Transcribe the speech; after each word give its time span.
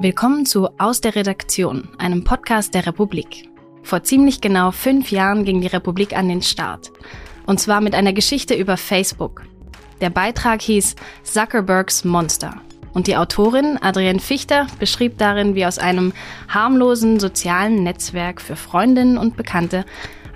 Willkommen 0.00 0.46
zu 0.46 0.68
Aus 0.78 1.00
der 1.00 1.16
Redaktion, 1.16 1.88
einem 1.98 2.22
Podcast 2.22 2.72
der 2.72 2.86
Republik. 2.86 3.48
Vor 3.82 4.04
ziemlich 4.04 4.40
genau 4.40 4.70
fünf 4.70 5.10
Jahren 5.10 5.44
ging 5.44 5.60
die 5.60 5.66
Republik 5.66 6.16
an 6.16 6.28
den 6.28 6.40
Start. 6.40 6.92
Und 7.46 7.58
zwar 7.58 7.80
mit 7.80 7.96
einer 7.96 8.12
Geschichte 8.12 8.54
über 8.54 8.76
Facebook. 8.76 9.42
Der 10.00 10.10
Beitrag 10.10 10.62
hieß 10.62 10.94
Zuckerbergs 11.24 12.04
Monster. 12.04 12.60
Und 12.94 13.08
die 13.08 13.16
Autorin 13.16 13.76
Adrienne 13.82 14.20
Fichter 14.20 14.68
beschrieb 14.78 15.18
darin, 15.18 15.56
wie 15.56 15.66
aus 15.66 15.80
einem 15.80 16.12
harmlosen 16.48 17.18
sozialen 17.18 17.82
Netzwerk 17.82 18.40
für 18.40 18.54
Freundinnen 18.54 19.18
und 19.18 19.36
Bekannte 19.36 19.84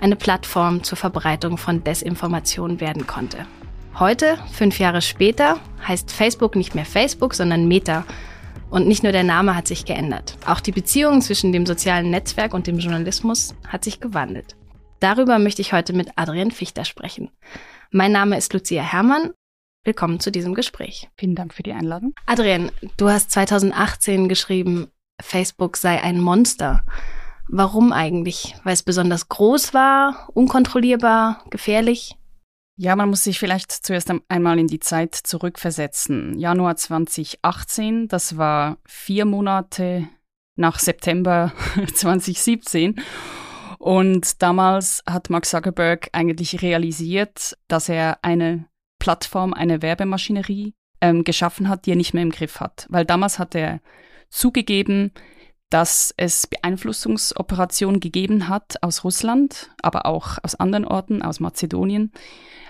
eine 0.01 0.17
Plattform 0.17 0.83
zur 0.83 0.97
Verbreitung 0.97 1.57
von 1.57 1.85
Desinformation 1.85 2.81
werden 2.81 3.07
konnte. 3.07 3.45
Heute, 3.97 4.37
fünf 4.51 4.77
Jahre 4.77 5.01
später, 5.01 5.57
heißt 5.87 6.11
Facebook 6.11 6.57
nicht 6.57 6.75
mehr 6.75 6.85
Facebook, 6.85 7.33
sondern 7.33 7.69
Meta 7.69 8.03
und 8.73 8.87
nicht 8.87 9.03
nur 9.03 9.11
der 9.11 9.23
Name 9.23 9.55
hat 9.55 9.67
sich 9.67 9.85
geändert. 9.85 10.35
Auch 10.47 10.59
die 10.59 10.71
Beziehung 10.71 11.21
zwischen 11.21 11.53
dem 11.53 11.67
sozialen 11.67 12.09
Netzwerk 12.09 12.55
und 12.55 12.65
dem 12.65 12.79
Journalismus 12.79 13.53
hat 13.67 13.83
sich 13.83 13.99
gewandelt. 13.99 14.55
Darüber 14.99 15.37
möchte 15.37 15.61
ich 15.61 15.73
heute 15.73 15.93
mit 15.93 16.09
Adrian 16.15 16.49
Fichter 16.49 16.83
sprechen. 16.83 17.29
Mein 17.91 18.11
Name 18.11 18.35
ist 18.35 18.51
Lucia 18.51 18.81
Herrmann. 18.81 19.29
Willkommen 19.83 20.19
zu 20.19 20.31
diesem 20.31 20.55
Gespräch. 20.55 21.07
Vielen 21.17 21.35
Dank 21.35 21.53
für 21.53 21.61
die 21.61 21.73
Einladung. 21.73 22.15
Adrian, 22.25 22.71
du 22.97 23.09
hast 23.09 23.29
2018 23.29 24.27
geschrieben, 24.27 24.87
Facebook 25.21 25.77
sei 25.77 26.01
ein 26.01 26.19
Monster. 26.19 26.83
Warum 27.47 27.93
eigentlich? 27.93 28.55
Weil 28.63 28.73
es 28.73 28.81
besonders 28.81 29.29
groß 29.29 29.75
war, 29.75 30.29
unkontrollierbar, 30.33 31.43
gefährlich? 31.51 32.17
Ja, 32.83 32.97
man 32.97 33.07
muss 33.07 33.23
sich 33.23 33.39
vielleicht 33.39 33.71
zuerst 33.71 34.11
einmal 34.27 34.59
in 34.59 34.67
die 34.67 34.81
Zeit 34.81 35.15
zurückversetzen. 35.15 36.37
Januar 36.37 36.75
2018, 36.75 38.09
das 38.09 38.35
war 38.35 38.77
vier 38.85 39.23
Monate 39.23 40.09
nach 40.57 40.79
September 40.79 41.53
2017. 41.93 43.01
Und 43.79 44.41
damals 44.41 45.01
hat 45.07 45.29
Mark 45.29 45.45
Zuckerberg 45.45 46.09
eigentlich 46.11 46.61
realisiert, 46.61 47.57
dass 47.69 47.87
er 47.87 48.19
eine 48.21 48.65
Plattform, 48.99 49.53
eine 49.53 49.81
Werbemaschinerie 49.81 50.73
ähm, 50.99 51.23
geschaffen 51.23 51.69
hat, 51.69 51.85
die 51.85 51.91
er 51.91 51.95
nicht 51.95 52.13
mehr 52.13 52.23
im 52.23 52.31
Griff 52.31 52.59
hat. 52.59 52.85
Weil 52.89 53.05
damals 53.05 53.39
hat 53.39 53.55
er 53.55 53.79
zugegeben, 54.29 55.13
dass 55.73 56.13
es 56.17 56.45
Beeinflussungsoperationen 56.45 57.99
gegeben 57.99 58.47
hat 58.47 58.75
aus 58.83 59.03
Russland, 59.03 59.71
aber 59.81 60.05
auch 60.05 60.37
aus 60.43 60.53
anderen 60.53 60.85
Orten, 60.85 61.23
aus 61.23 61.39
Mazedonien, 61.39 62.11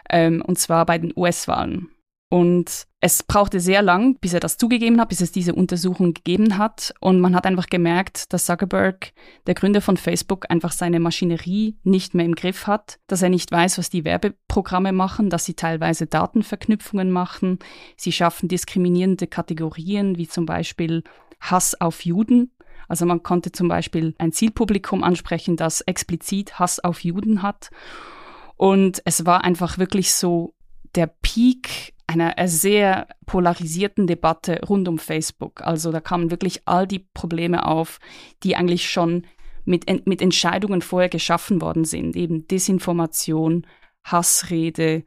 ähm, 0.09 0.41
und 0.41 0.57
zwar 0.57 0.85
bei 0.85 0.97
den 0.97 1.11
US-Wahlen. 1.13 1.89
Und 2.29 2.87
es 2.99 3.21
brauchte 3.21 3.59
sehr 3.59 3.81
lang, 3.81 4.17
bis 4.19 4.33
er 4.33 4.39
das 4.39 4.57
zugegeben 4.57 4.99
hat, 4.99 5.09
bis 5.09 5.21
es 5.21 5.31
diese 5.31 5.53
Untersuchung 5.53 6.13
gegeben 6.15 6.57
hat. 6.57 6.93
Und 6.99 7.19
man 7.19 7.35
hat 7.35 7.45
einfach 7.45 7.67
gemerkt, 7.67 8.33
dass 8.33 8.45
Zuckerberg, 8.45 9.11
der 9.45 9.53
Gründer 9.53 9.81
von 9.81 9.97
Facebook, 9.97 10.49
einfach 10.49 10.71
seine 10.71 10.99
Maschinerie 10.99 11.77
nicht 11.83 12.15
mehr 12.15 12.25
im 12.25 12.33
Griff 12.33 12.65
hat, 12.65 12.99
dass 13.05 13.21
er 13.21 13.29
nicht 13.29 13.51
weiß, 13.51 13.77
was 13.77 13.91
die 13.91 14.05
Werbeprogramme 14.05 14.93
machen, 14.93 15.29
dass 15.29 15.45
sie 15.45 15.53
teilweise 15.53 16.07
Datenverknüpfungen 16.07 17.11
machen. 17.11 17.59
Sie 17.97 18.13
schaffen 18.13 18.47
diskriminierende 18.47 19.27
Kategorien, 19.27 20.17
wie 20.17 20.27
zum 20.27 20.47
Beispiel 20.47 21.03
Hass 21.39 21.79
auf 21.79 22.05
Juden. 22.05 22.51
Also 22.93 23.07
man 23.07 23.23
konnte 23.23 23.51
zum 23.51 23.69
Beispiel 23.69 24.13
ein 24.19 24.33
Zielpublikum 24.33 25.03
ansprechen, 25.03 25.55
das 25.55 25.81
explizit 25.81 26.59
Hass 26.59 26.79
auf 26.79 27.03
Juden 27.03 27.41
hat. 27.41 27.71
Und 28.55 29.01
es 29.03 29.25
war 29.25 29.43
einfach 29.43 29.79
wirklich 29.79 30.13
so 30.13 30.53
der 30.93 31.07
Peak 31.07 31.95
einer 32.05 32.35
sehr 32.47 33.07
polarisierten 33.25 34.05
Debatte 34.05 34.61
rund 34.69 34.87
um 34.87 34.99
Facebook. 34.99 35.63
Also 35.63 35.91
da 35.91 36.01
kamen 36.01 36.29
wirklich 36.29 36.67
all 36.67 36.85
die 36.85 36.99
Probleme 36.99 37.65
auf, 37.65 37.97
die 38.43 38.55
eigentlich 38.55 38.87
schon 38.87 39.25
mit, 39.65 39.87
mit 40.05 40.21
Entscheidungen 40.21 40.83
vorher 40.83 41.09
geschaffen 41.09 41.61
worden 41.61 41.85
sind. 41.85 42.15
Eben 42.15 42.47
Desinformation, 42.47 43.65
Hassrede, 44.03 45.03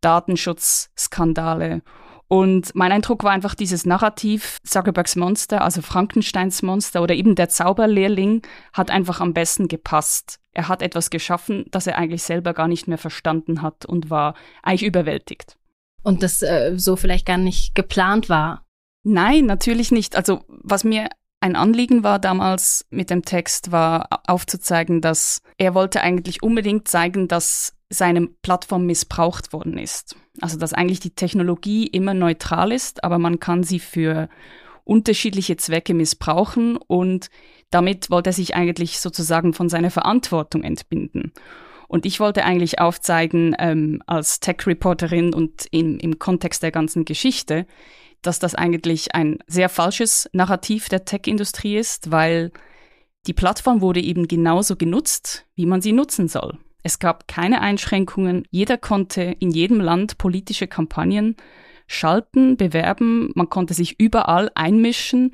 Datenschutzskandale. 0.00 1.82
Und 2.32 2.76
mein 2.76 2.92
Eindruck 2.92 3.24
war 3.24 3.32
einfach 3.32 3.56
dieses 3.56 3.84
Narrativ, 3.86 4.58
Zuckerbergs 4.62 5.16
Monster, 5.16 5.62
also 5.62 5.82
Frankensteins 5.82 6.62
Monster 6.62 7.02
oder 7.02 7.16
eben 7.16 7.34
der 7.34 7.48
Zauberlehrling, 7.48 8.42
hat 8.72 8.92
einfach 8.92 9.20
am 9.20 9.34
besten 9.34 9.66
gepasst. 9.66 10.38
Er 10.52 10.68
hat 10.68 10.80
etwas 10.80 11.10
geschaffen, 11.10 11.64
das 11.72 11.88
er 11.88 11.98
eigentlich 11.98 12.22
selber 12.22 12.54
gar 12.54 12.68
nicht 12.68 12.86
mehr 12.86 12.98
verstanden 12.98 13.62
hat 13.62 13.84
und 13.84 14.10
war 14.10 14.34
eigentlich 14.62 14.84
überwältigt. 14.84 15.58
Und 16.04 16.22
das 16.22 16.40
äh, 16.42 16.74
so 16.76 16.94
vielleicht 16.94 17.26
gar 17.26 17.36
nicht 17.36 17.74
geplant 17.74 18.28
war. 18.28 18.64
Nein, 19.02 19.46
natürlich 19.46 19.90
nicht. 19.90 20.14
Also 20.14 20.44
was 20.46 20.84
mir 20.84 21.08
ein 21.40 21.56
Anliegen 21.56 22.04
war 22.04 22.18
damals 22.18 22.86
mit 22.90 23.10
dem 23.10 23.22
Text, 23.24 23.72
war 23.72 24.08
aufzuzeigen, 24.26 25.00
dass 25.00 25.42
er 25.56 25.74
wollte 25.74 26.02
eigentlich 26.02 26.42
unbedingt 26.42 26.86
zeigen, 26.86 27.28
dass 27.28 27.74
seine 27.88 28.26
Plattform 28.26 28.86
missbraucht 28.86 29.52
worden 29.52 29.78
ist. 29.78 30.16
Also 30.40 30.58
dass 30.58 30.74
eigentlich 30.74 31.00
die 31.00 31.14
Technologie 31.14 31.86
immer 31.86 32.14
neutral 32.14 32.72
ist, 32.72 33.02
aber 33.02 33.18
man 33.18 33.40
kann 33.40 33.62
sie 33.62 33.80
für 33.80 34.28
unterschiedliche 34.84 35.56
Zwecke 35.56 35.94
missbrauchen 35.94 36.76
und 36.76 37.30
damit 37.70 38.10
wollte 38.10 38.30
er 38.30 38.34
sich 38.34 38.54
eigentlich 38.54 39.00
sozusagen 39.00 39.54
von 39.54 39.68
seiner 39.68 39.90
Verantwortung 39.90 40.62
entbinden. 40.62 41.32
Und 41.88 42.06
ich 42.06 42.20
wollte 42.20 42.44
eigentlich 42.44 42.78
aufzeigen, 42.78 43.56
ähm, 43.58 44.02
als 44.06 44.38
Tech-Reporterin 44.38 45.34
und 45.34 45.66
im, 45.72 45.98
im 45.98 46.20
Kontext 46.20 46.62
der 46.62 46.70
ganzen 46.70 47.04
Geschichte, 47.04 47.66
dass 48.22 48.38
das 48.38 48.54
eigentlich 48.54 49.14
ein 49.14 49.38
sehr 49.46 49.68
falsches 49.68 50.28
Narrativ 50.32 50.88
der 50.88 51.04
Tech-Industrie 51.04 51.76
ist, 51.76 52.10
weil 52.10 52.52
die 53.26 53.34
Plattform 53.34 53.80
wurde 53.80 54.00
eben 54.00 54.28
genauso 54.28 54.76
genutzt, 54.76 55.46
wie 55.54 55.66
man 55.66 55.82
sie 55.82 55.92
nutzen 55.92 56.28
soll. 56.28 56.58
Es 56.82 56.98
gab 56.98 57.28
keine 57.28 57.60
Einschränkungen, 57.60 58.46
jeder 58.50 58.78
konnte 58.78 59.22
in 59.22 59.50
jedem 59.50 59.80
Land 59.80 60.16
politische 60.18 60.66
Kampagnen 60.66 61.36
schalten, 61.86 62.56
bewerben, 62.56 63.30
man 63.34 63.50
konnte 63.50 63.74
sich 63.74 64.00
überall 64.00 64.50
einmischen. 64.54 65.32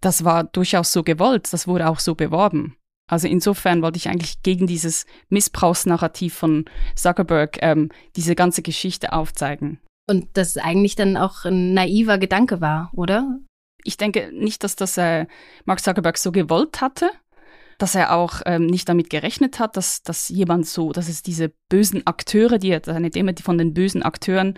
Das 0.00 0.24
war 0.24 0.44
durchaus 0.44 0.92
so 0.92 1.02
gewollt, 1.02 1.52
das 1.52 1.66
wurde 1.66 1.88
auch 1.88 1.98
so 1.98 2.14
beworben. 2.14 2.76
Also 3.08 3.28
insofern 3.28 3.82
wollte 3.82 3.98
ich 3.98 4.08
eigentlich 4.08 4.42
gegen 4.42 4.66
dieses 4.66 5.06
Missbrauchsnarrativ 5.28 6.34
von 6.34 6.64
Zuckerberg 6.96 7.58
ähm, 7.60 7.90
diese 8.16 8.34
ganze 8.34 8.62
Geschichte 8.62 9.12
aufzeigen. 9.12 9.80
Und 10.08 10.28
das 10.34 10.56
eigentlich 10.56 10.94
dann 10.94 11.16
auch 11.16 11.44
ein 11.44 11.74
naiver 11.74 12.18
Gedanke 12.18 12.60
war, 12.60 12.90
oder? 12.94 13.38
Ich 13.82 13.96
denke 13.96 14.30
nicht, 14.32 14.62
dass 14.64 14.76
das 14.76 14.96
äh, 14.98 15.26
Mark 15.64 15.80
Zuckerberg 15.80 16.18
so 16.18 16.32
gewollt 16.32 16.80
hatte, 16.80 17.10
dass 17.78 17.94
er 17.94 18.14
auch 18.14 18.40
ähm, 18.46 18.66
nicht 18.66 18.88
damit 18.88 19.10
gerechnet 19.10 19.58
hat, 19.58 19.76
dass, 19.76 20.02
dass 20.02 20.28
jemand 20.28 20.66
so, 20.66 20.92
dass 20.92 21.08
es 21.08 21.22
diese 21.22 21.52
bösen 21.68 22.06
Akteure, 22.06 22.58
die 22.58 22.78
seine 22.84 23.10
Demo, 23.10 23.32
die 23.32 23.42
von 23.42 23.58
den 23.58 23.74
bösen 23.74 24.02
Akteuren, 24.02 24.54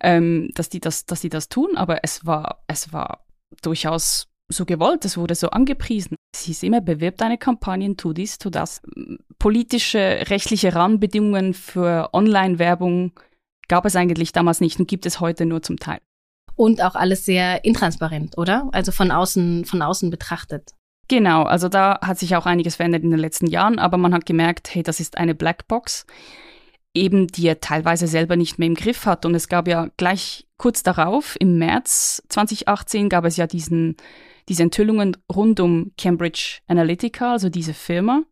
ähm, 0.00 0.50
dass 0.54 0.68
die 0.68 0.80
das, 0.80 1.06
dass 1.06 1.20
die 1.20 1.28
das 1.28 1.48
tun, 1.48 1.76
aber 1.76 2.00
es 2.02 2.24
war, 2.24 2.64
es 2.66 2.92
war 2.92 3.26
durchaus 3.62 4.28
so 4.48 4.64
gewollt, 4.64 5.04
es 5.04 5.16
wurde 5.16 5.34
so 5.34 5.50
angepriesen. 5.50 6.16
Es 6.34 6.42
hieß 6.42 6.62
immer, 6.64 6.80
bewirb 6.80 7.16
deine 7.16 7.38
Kampagnen, 7.38 7.96
tu 7.96 8.12
dies, 8.12 8.38
tu 8.38 8.50
das. 8.50 8.82
Politische, 9.38 10.24
rechtliche 10.28 10.74
Rahmenbedingungen 10.74 11.54
für 11.54 12.10
Online-Werbung 12.12 13.12
gab 13.68 13.84
es 13.86 13.96
eigentlich 13.96 14.32
damals 14.32 14.60
nicht 14.60 14.78
und 14.78 14.88
gibt 14.88 15.06
es 15.06 15.20
heute 15.20 15.46
nur 15.46 15.62
zum 15.62 15.78
Teil. 15.78 15.98
Und 16.56 16.82
auch 16.82 16.94
alles 16.94 17.24
sehr 17.24 17.64
intransparent, 17.64 18.38
oder? 18.38 18.68
Also 18.72 18.92
von 18.92 19.10
außen, 19.10 19.64
von 19.64 19.82
außen 19.82 20.10
betrachtet. 20.10 20.72
Genau, 21.08 21.42
also 21.42 21.68
da 21.68 21.98
hat 22.00 22.18
sich 22.18 22.34
auch 22.36 22.46
einiges 22.46 22.76
verändert 22.76 23.02
in 23.02 23.10
den 23.10 23.20
letzten 23.20 23.46
Jahren, 23.46 23.78
aber 23.78 23.98
man 23.98 24.14
hat 24.14 24.24
gemerkt, 24.24 24.74
hey, 24.74 24.82
das 24.82 25.00
ist 25.00 25.18
eine 25.18 25.34
Blackbox, 25.34 26.06
eben 26.94 27.26
die 27.26 27.46
er 27.46 27.60
teilweise 27.60 28.06
selber 28.06 28.36
nicht 28.36 28.58
mehr 28.58 28.68
im 28.68 28.74
Griff 28.74 29.04
hat. 29.04 29.26
Und 29.26 29.34
es 29.34 29.48
gab 29.48 29.68
ja 29.68 29.88
gleich 29.96 30.46
kurz 30.56 30.82
darauf, 30.82 31.36
im 31.40 31.58
März 31.58 32.22
2018, 32.28 33.08
gab 33.08 33.24
es 33.24 33.36
ja 33.36 33.46
diesen, 33.46 33.96
diese 34.48 34.62
Enthüllungen 34.62 35.16
rund 35.34 35.60
um 35.60 35.92
Cambridge 35.98 36.60
Analytica, 36.68 37.32
also 37.32 37.50
diese 37.50 37.74
Firma, 37.74 38.22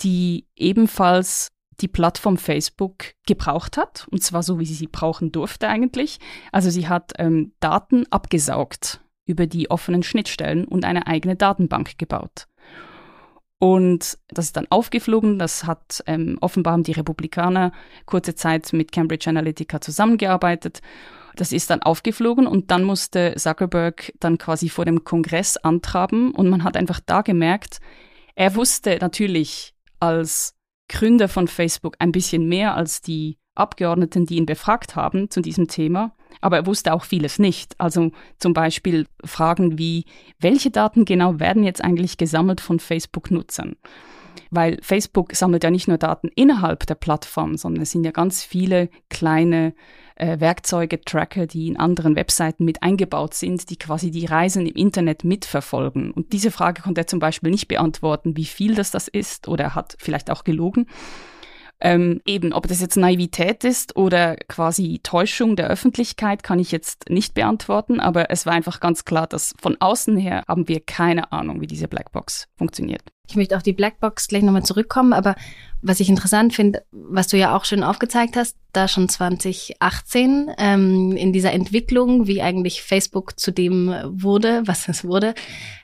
die 0.00 0.46
ebenfalls 0.54 1.50
die 1.80 1.88
Plattform 1.88 2.36
Facebook 2.36 3.14
gebraucht 3.26 3.76
hat, 3.76 4.06
und 4.10 4.22
zwar 4.22 4.42
so, 4.42 4.58
wie 4.58 4.66
sie 4.66 4.74
sie 4.74 4.86
brauchen 4.86 5.32
durfte 5.32 5.68
eigentlich. 5.68 6.18
Also 6.52 6.70
sie 6.70 6.88
hat 6.88 7.12
ähm, 7.18 7.52
Daten 7.60 8.06
abgesaugt 8.10 9.00
über 9.26 9.46
die 9.46 9.70
offenen 9.70 10.02
Schnittstellen 10.02 10.64
und 10.66 10.84
eine 10.84 11.06
eigene 11.06 11.36
Datenbank 11.36 11.98
gebaut. 11.98 12.46
Und 13.58 14.18
das 14.28 14.46
ist 14.46 14.56
dann 14.56 14.66
aufgeflogen. 14.68 15.38
Das 15.38 15.64
hat 15.64 16.02
ähm, 16.06 16.36
offenbar 16.40 16.74
haben 16.74 16.82
die 16.82 16.92
Republikaner 16.92 17.72
kurze 18.04 18.34
Zeit 18.34 18.72
mit 18.72 18.92
Cambridge 18.92 19.30
Analytica 19.30 19.80
zusammengearbeitet. 19.80 20.80
Das 21.36 21.50
ist 21.50 21.70
dann 21.70 21.82
aufgeflogen 21.82 22.46
und 22.46 22.70
dann 22.70 22.84
musste 22.84 23.34
Zuckerberg 23.36 24.12
dann 24.20 24.38
quasi 24.38 24.68
vor 24.68 24.84
dem 24.84 25.04
Kongress 25.04 25.56
antraben 25.56 26.32
und 26.32 26.48
man 26.48 26.62
hat 26.62 26.76
einfach 26.76 27.00
da 27.04 27.22
gemerkt, 27.22 27.80
er 28.36 28.54
wusste 28.54 28.98
natürlich 29.00 29.74
als 29.98 30.53
Gründer 30.88 31.28
von 31.28 31.48
Facebook 31.48 31.96
ein 31.98 32.12
bisschen 32.12 32.48
mehr 32.48 32.74
als 32.74 33.00
die 33.00 33.38
Abgeordneten, 33.54 34.26
die 34.26 34.36
ihn 34.36 34.46
befragt 34.46 34.96
haben 34.96 35.30
zu 35.30 35.40
diesem 35.40 35.68
Thema. 35.68 36.14
aber 36.40 36.56
er 36.56 36.66
wusste 36.66 36.92
auch 36.92 37.04
vieles 37.04 37.38
nicht. 37.38 37.74
Also 37.80 38.10
zum 38.38 38.52
Beispiel 38.52 39.06
Fragen 39.24 39.78
wie, 39.78 40.04
welche 40.40 40.70
Daten 40.70 41.04
genau 41.04 41.38
werden 41.38 41.64
jetzt 41.64 41.82
eigentlich 41.82 42.16
gesammelt 42.16 42.60
von 42.60 42.80
Facebook-Nutzern? 42.80 43.76
Weil 44.50 44.78
Facebook 44.82 45.34
sammelt 45.34 45.64
ja 45.64 45.70
nicht 45.70 45.88
nur 45.88 45.98
Daten 45.98 46.28
innerhalb 46.34 46.86
der 46.86 46.96
Plattform, 46.96 47.56
sondern 47.56 47.82
es 47.82 47.92
sind 47.92 48.04
ja 48.04 48.10
ganz 48.10 48.42
viele 48.42 48.88
kleine 49.08 49.74
äh, 50.16 50.40
Werkzeuge, 50.40 51.00
Tracker, 51.00 51.46
die 51.46 51.68
in 51.68 51.76
anderen 51.76 52.16
Webseiten 52.16 52.64
mit 52.64 52.82
eingebaut 52.82 53.34
sind, 53.34 53.70
die 53.70 53.76
quasi 53.76 54.10
die 54.10 54.26
Reisen 54.26 54.66
im 54.66 54.74
Internet 54.74 55.24
mitverfolgen. 55.24 56.10
Und 56.10 56.32
diese 56.32 56.50
Frage 56.50 56.82
konnte 56.82 57.02
er 57.02 57.06
zum 57.06 57.18
Beispiel 57.18 57.50
nicht 57.50 57.68
beantworten, 57.68 58.36
wie 58.36 58.44
viel 58.44 58.74
das 58.74 58.90
das 58.90 59.08
ist, 59.08 59.48
oder 59.48 59.64
er 59.64 59.74
hat 59.74 59.96
vielleicht 59.98 60.30
auch 60.30 60.44
gelogen. 60.44 60.86
Ähm, 61.80 62.20
eben, 62.24 62.52
ob 62.52 62.68
das 62.68 62.80
jetzt 62.80 62.96
Naivität 62.96 63.64
ist 63.64 63.96
oder 63.96 64.36
quasi 64.48 65.00
Täuschung 65.02 65.56
der 65.56 65.68
Öffentlichkeit, 65.68 66.42
kann 66.42 66.58
ich 66.58 66.70
jetzt 66.70 67.10
nicht 67.10 67.34
beantworten, 67.34 67.98
aber 68.00 68.30
es 68.30 68.46
war 68.46 68.52
einfach 68.52 68.80
ganz 68.80 69.04
klar, 69.04 69.26
dass 69.26 69.54
von 69.60 69.76
außen 69.80 70.16
her 70.16 70.44
haben 70.46 70.68
wir 70.68 70.80
keine 70.80 71.32
Ahnung, 71.32 71.60
wie 71.60 71.66
diese 71.66 71.88
Blackbox 71.88 72.46
funktioniert. 72.56 73.13
Ich 73.28 73.36
möchte 73.36 73.56
auf 73.56 73.62
die 73.62 73.72
Blackbox 73.72 74.28
gleich 74.28 74.42
nochmal 74.42 74.64
zurückkommen, 74.64 75.12
aber 75.12 75.34
was 75.80 76.00
ich 76.00 76.08
interessant 76.08 76.54
finde, 76.54 76.82
was 76.92 77.28
du 77.28 77.36
ja 77.36 77.56
auch 77.56 77.64
schön 77.64 77.82
aufgezeigt 77.82 78.36
hast, 78.36 78.56
da 78.72 78.88
schon 78.88 79.08
2018 79.08 80.50
ähm, 80.58 81.12
in 81.16 81.32
dieser 81.32 81.52
Entwicklung, 81.52 82.26
wie 82.26 82.42
eigentlich 82.42 82.82
Facebook 82.82 83.38
zu 83.38 83.50
dem 83.50 83.94
wurde, 84.04 84.62
was 84.66 84.88
es 84.88 85.04
wurde, 85.04 85.34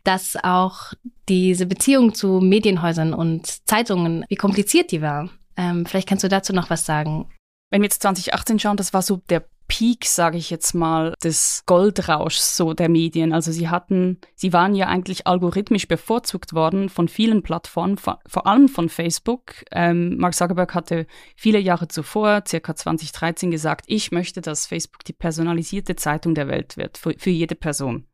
dass 0.04 0.36
auch 0.42 0.92
diese 1.28 1.66
Beziehung 1.66 2.14
zu 2.14 2.40
Medienhäusern 2.40 3.12
und 3.14 3.66
Zeitungen, 3.68 4.24
wie 4.28 4.36
kompliziert 4.36 4.90
die 4.90 5.02
war. 5.02 5.28
Ähm, 5.56 5.84
vielleicht 5.84 6.08
kannst 6.08 6.24
du 6.24 6.28
dazu 6.28 6.52
noch 6.54 6.70
was 6.70 6.86
sagen. 6.86 7.26
Wenn 7.70 7.82
wir 7.82 7.86
jetzt 7.86 8.02
2018 8.02 8.58
schauen, 8.58 8.76
das 8.76 8.92
war 8.92 9.02
so 9.02 9.16
der 9.28 9.44
Peak, 9.70 10.04
sage 10.04 10.36
ich 10.36 10.50
jetzt 10.50 10.74
mal, 10.74 11.14
des 11.22 11.62
Goldrauschs 11.64 12.56
so 12.56 12.74
der 12.74 12.88
Medien. 12.88 13.32
Also 13.32 13.52
sie 13.52 13.68
hatten, 13.68 14.18
sie 14.34 14.52
waren 14.52 14.74
ja 14.74 14.88
eigentlich 14.88 15.28
algorithmisch 15.28 15.86
bevorzugt 15.86 16.54
worden 16.54 16.88
von 16.88 17.06
vielen 17.06 17.44
Plattformen, 17.44 17.96
vor, 17.96 18.18
allem 18.46 18.68
von 18.68 18.88
Facebook. 18.88 19.64
Ähm, 19.70 20.16
Mark 20.16 20.34
Zuckerberg 20.34 20.74
hatte 20.74 21.06
viele 21.36 21.60
Jahre 21.60 21.86
zuvor, 21.86 22.42
circa 22.48 22.74
2013, 22.74 23.52
gesagt, 23.52 23.84
ich 23.86 24.10
möchte, 24.10 24.40
dass 24.40 24.66
Facebook 24.66 25.04
die 25.04 25.12
personalisierte 25.12 25.94
Zeitung 25.94 26.34
der 26.34 26.48
Welt 26.48 26.76
wird, 26.76 26.98
für, 26.98 27.14
für 27.16 27.30
jede 27.30 27.54
Person. 27.54 28.08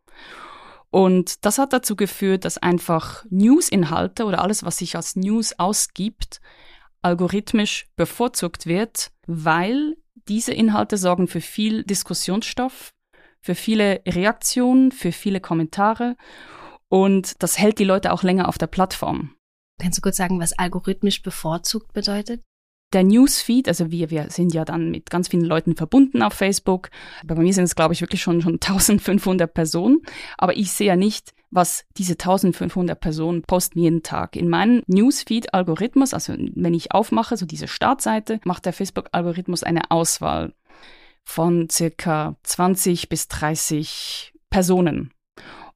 Und 0.91 1.47
das 1.47 1.57
hat 1.57 1.73
dazu 1.73 1.97
geführt, 1.97 2.45
dass 2.45 2.59
einfach 2.59 3.25
News-Inhalte 3.31 4.27
oder 4.27 4.43
alles, 4.43 4.63
was 4.63 4.77
sich 4.77 4.95
als 4.95 5.17
News 5.17 5.59
ausgibt, 5.59 6.43
algorithmisch 7.03 7.87
bevorzugt 7.97 8.67
wird, 8.67 9.11
weil 9.27 9.97
diese 10.29 10.53
Inhalte 10.53 10.97
sorgen 10.97 11.29
für 11.29 11.41
viel 11.41 11.85
Diskussionsstoff, 11.85 12.93
für 13.41 13.55
viele 13.55 14.03
Reaktionen, 14.07 14.91
für 14.93 15.13
viele 15.13 15.41
Kommentare 15.41 16.17
und 16.89 17.43
das 17.43 17.59
hält 17.59 17.79
die 17.79 17.85
Leute 17.85 18.13
auch 18.13 18.23
länger 18.23 18.49
auf 18.49 18.59
der 18.59 18.67
Plattform. 18.67 19.35
Kannst 19.81 19.99
du 19.99 20.03
kurz 20.03 20.17
sagen, 20.17 20.41
was 20.41 20.59
algorithmisch 20.59 21.23
bevorzugt 21.23 21.93
bedeutet? 21.93 22.43
Der 22.97 23.05
Newsfeed, 23.05 23.69
also 23.69 23.91
wir, 23.91 24.09
wir 24.09 24.31
sind 24.31 24.55
ja 24.55 24.65
dann 24.65 24.91
mit 24.91 25.11
ganz 25.11 25.29
vielen 25.29 25.45
Leuten 25.45 25.77
verbunden 25.77 26.23
auf 26.23 26.33
Facebook. 26.33 26.89
Bei 27.27 27.35
mir 27.35 27.53
sind 27.53 27.65
es, 27.65 27.75
glaube 27.75 27.93
ich, 27.93 28.01
wirklich 28.01 28.23
schon, 28.23 28.41
schon 28.41 28.55
1500 28.63 29.53
Personen. 29.53 29.99
Aber 30.39 30.57
ich 30.57 30.73
sehe 30.73 30.87
ja 30.87 30.97
nicht, 30.97 31.35
was 31.51 31.85
diese 31.99 32.15
1500 32.15 32.99
Personen 32.99 33.43
posten 33.43 33.81
jeden 33.81 34.03
Tag. 34.03 34.35
In 34.35 34.49
meinem 34.49 34.83
Newsfeed-Algorithmus, 34.87 36.15
also 36.15 36.33
wenn 36.39 36.73
ich 36.73 36.93
aufmache, 36.93 37.37
so 37.37 37.45
diese 37.45 37.69
Startseite, 37.69 38.41
macht 38.45 38.65
der 38.65 38.73
Facebook-Algorithmus 38.73 39.63
eine 39.63 39.91
Auswahl 39.91 40.55
von 41.23 41.69
circa 41.69 42.37
20 42.45 43.11
bis 43.11 43.29
30 43.29 44.33
Personen. 44.49 45.11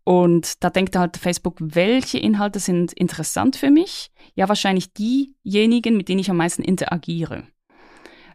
Und 0.05 0.65
da 0.65 0.71
denkt 0.71 0.97
halt 0.97 1.17
Facebook, 1.17 1.57
welche 1.61 2.19
Inhalte 2.19 2.59
sind 2.59 2.93
interessant 2.93 3.57
für 3.57 3.71
mich? 3.71 4.11
Ja, 4.35 4.49
wahrscheinlich 4.49 4.93
diejenigen, 4.93 5.97
mit 5.97 6.09
denen 6.09 6.21
ich 6.21 6.31
am 6.31 6.39
meisten 6.39 6.63
interagiere. 6.63 7.45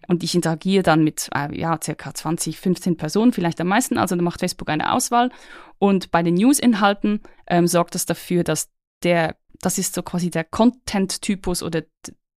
Und 0.07 0.23
ich 0.23 0.35
interagiere 0.35 0.83
dann 0.83 1.03
mit, 1.03 1.29
äh, 1.33 1.57
ja, 1.57 1.79
circa 1.81 2.13
20, 2.13 2.59
15 2.59 2.97
Personen, 2.97 3.33
vielleicht 3.33 3.59
am 3.59 3.67
meisten. 3.67 3.97
Also 3.97 4.15
da 4.15 4.21
macht 4.21 4.39
Facebook 4.39 4.69
eine 4.69 4.93
Auswahl. 4.93 5.31
Und 5.79 6.11
bei 6.11 6.21
den 6.21 6.35
News-Inhalten 6.35 7.21
ähm, 7.47 7.67
sorgt 7.67 7.95
das 7.95 8.05
dafür, 8.05 8.43
dass 8.43 8.69
der, 9.03 9.35
das 9.61 9.77
ist 9.77 9.95
so 9.95 10.03
quasi 10.03 10.29
der 10.29 10.43
Content-Typus 10.43 11.63
oder 11.63 11.83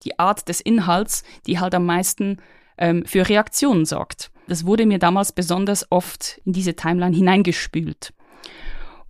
die 0.04 0.18
Art 0.18 0.48
des 0.48 0.62
Inhalts, 0.62 1.24
die 1.46 1.60
halt 1.60 1.76
am 1.76 1.86
meisten 1.86 2.38
ähm, 2.78 3.06
für 3.06 3.28
Reaktionen 3.28 3.86
sorgt. 3.86 4.32
Das 4.48 4.66
wurde 4.66 4.86
mir 4.86 5.00
damals 5.00 5.34
besonders 5.34 5.92
oft 5.92 6.40
in 6.46 6.54
diese 6.54 6.76
Timeline 6.76 7.16
hineingespült. 7.16 8.14